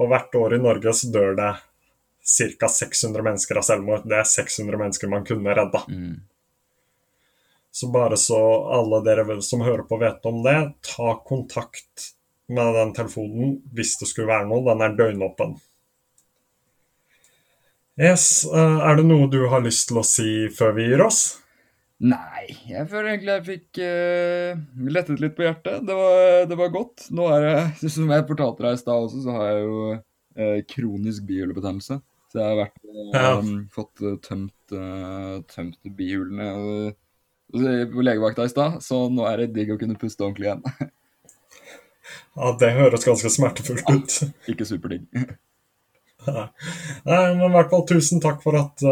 Og 0.00 0.08
hvert 0.08 0.34
år 0.40 0.56
i 0.56 0.62
Norge 0.62 0.94
så 0.96 1.10
dør 1.12 1.34
det 1.36 1.50
ca. 2.58 2.68
600 2.68 3.26
mennesker 3.26 3.60
av 3.60 3.66
selvmord. 3.66 4.06
Det 4.08 4.22
er 4.22 4.28
600 4.28 4.80
mennesker 4.80 5.10
man 5.12 5.26
kunne 5.28 5.56
redda. 5.58 5.82
Mm. 5.92 6.22
Så 7.72 7.88
bare 7.92 8.16
så 8.20 8.40
alle 8.72 9.02
dere 9.04 9.40
som 9.44 9.64
hører 9.64 9.84
på 9.88 10.00
vet 10.00 10.24
om 10.28 10.40
det, 10.44 10.56
ta 10.84 11.14
kontakt 11.24 12.12
med 12.52 12.74
den 12.76 12.92
telefonen 12.96 13.58
hvis 13.72 13.96
det 14.00 14.08
skulle 14.10 14.32
være 14.32 14.48
noe. 14.48 14.64
Den 14.66 14.84
er 14.84 14.96
døgnåpen. 14.96 15.54
Yes, 18.00 18.44
eh, 18.48 18.80
Er 18.88 18.96
det 18.96 19.04
noe 19.04 19.28
du 19.28 19.42
har 19.52 19.60
lyst 19.60 19.88
til 19.88 20.00
å 20.00 20.06
si 20.06 20.48
før 20.48 20.76
vi 20.76 20.88
gir 20.88 21.04
oss? 21.04 21.41
Nei, 22.02 22.48
jeg 22.66 22.88
føler 22.90 23.12
egentlig 23.12 23.34
jeg 23.36 23.44
fikk 23.46 23.78
uh, 23.86 24.62
lettet 24.90 25.20
litt 25.22 25.36
på 25.36 25.44
hjertet. 25.46 25.84
Det 25.86 25.94
var, 25.94 26.46
det 26.50 26.56
var 26.58 26.72
godt. 26.74 27.04
Nå 27.14 27.28
er 27.30 27.44
det, 27.46 27.90
som 27.94 28.10
jeg 28.10 28.24
fortalte 28.30 28.64
deg 28.64 28.74
i 28.74 28.80
stad 28.80 29.04
også, 29.06 29.20
så 29.22 29.36
har 29.36 29.44
jeg 29.52 29.60
jo 29.68 29.76
uh, 29.92 30.56
kronisk 30.72 31.28
bihulebetennelse. 31.28 32.00
Så 32.32 32.40
jeg 32.40 32.48
har 32.48 32.58
vært, 32.58 32.80
uh, 32.88 33.12
Ja. 33.14 33.30
fått 33.74 34.02
eh, 34.02 34.16
tømt, 34.24 34.74
tømt 35.52 35.90
bihulene 35.98 36.46
på 37.52 38.04
legevakta 38.06 38.46
i 38.48 38.50
stad, 38.50 38.78
så 38.80 39.02
nå 39.12 39.26
er 39.28 39.42
det 39.42 39.50
digg 39.52 39.74
å 39.74 39.76
kunne 39.78 39.98
puste 40.00 40.24
ordentlig 40.26 40.50
igjen. 40.50 40.64
Ja, 42.32 42.48
Det 42.58 42.70
høres 42.74 43.04
ganske 43.06 43.28
smertefullt 43.30 43.86
ut. 43.92 44.14
Ikke 44.50 44.64
superdigg. 44.68 45.04
Nei, 46.26 46.48
men 47.06 47.44
i 47.46 47.52
hvert 47.54 47.70
fall 47.70 47.84
tusen 47.88 48.20
takk 48.24 48.40
for 48.42 48.56
at 48.58 48.82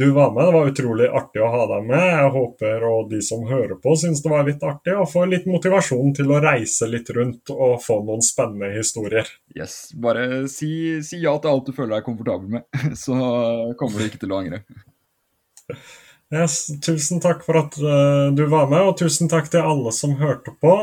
du 0.00 0.10
var 0.16 0.30
med. 0.32 0.46
Det 0.48 0.52
var 0.52 0.68
utrolig 0.70 1.08
artig 1.20 1.42
å 1.44 1.50
ha 1.52 1.66
deg 1.68 1.88
med. 1.90 2.04
Jeg 2.08 2.30
håper 2.32 2.84
og 2.88 3.10
de 3.10 3.20
som 3.24 3.42
hører 3.44 3.76
på, 3.82 3.92
syns 4.00 4.22
det 4.24 4.32
var 4.32 4.46
litt 4.48 4.62
artig 4.64 4.94
og 4.96 5.10
får 5.12 5.28
litt 5.28 5.48
motivasjon 5.50 6.14
til 6.16 6.32
å 6.32 6.40
reise 6.40 6.88
litt 6.88 7.10
rundt 7.12 7.52
og 7.52 7.74
få 7.84 7.98
noen 8.06 8.24
spennende 8.24 8.72
historier. 8.72 9.28
Yes, 9.52 9.90
bare 9.92 10.46
si, 10.48 10.70
si 11.04 11.20
ja 11.20 11.36
til 11.36 11.52
alt 11.52 11.68
du 11.68 11.76
føler 11.76 11.98
deg 11.98 12.06
komfortabel 12.08 12.56
med, 12.56 12.80
så 13.04 13.18
kommer 13.76 14.00
du 14.00 14.08
ikke 14.08 14.22
til 14.24 14.32
å 14.32 14.40
angre. 14.40 14.62
Yes, 16.32 16.62
tusen 16.80 17.20
takk 17.20 17.44
for 17.44 17.60
at 17.60 17.76
eh, 17.76 18.26
du 18.32 18.46
var 18.48 18.72
med, 18.72 18.80
og 18.80 18.96
tusen 19.02 19.28
takk 19.28 19.52
til 19.52 19.66
alle 19.66 19.92
som 19.92 20.16
hørte 20.16 20.56
på. 20.62 20.74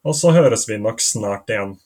Og 0.00 0.16
så 0.16 0.32
høres 0.32 0.66
vi 0.66 0.80
nok 0.80 0.98
snart 1.04 1.52
igjen. 1.52 1.76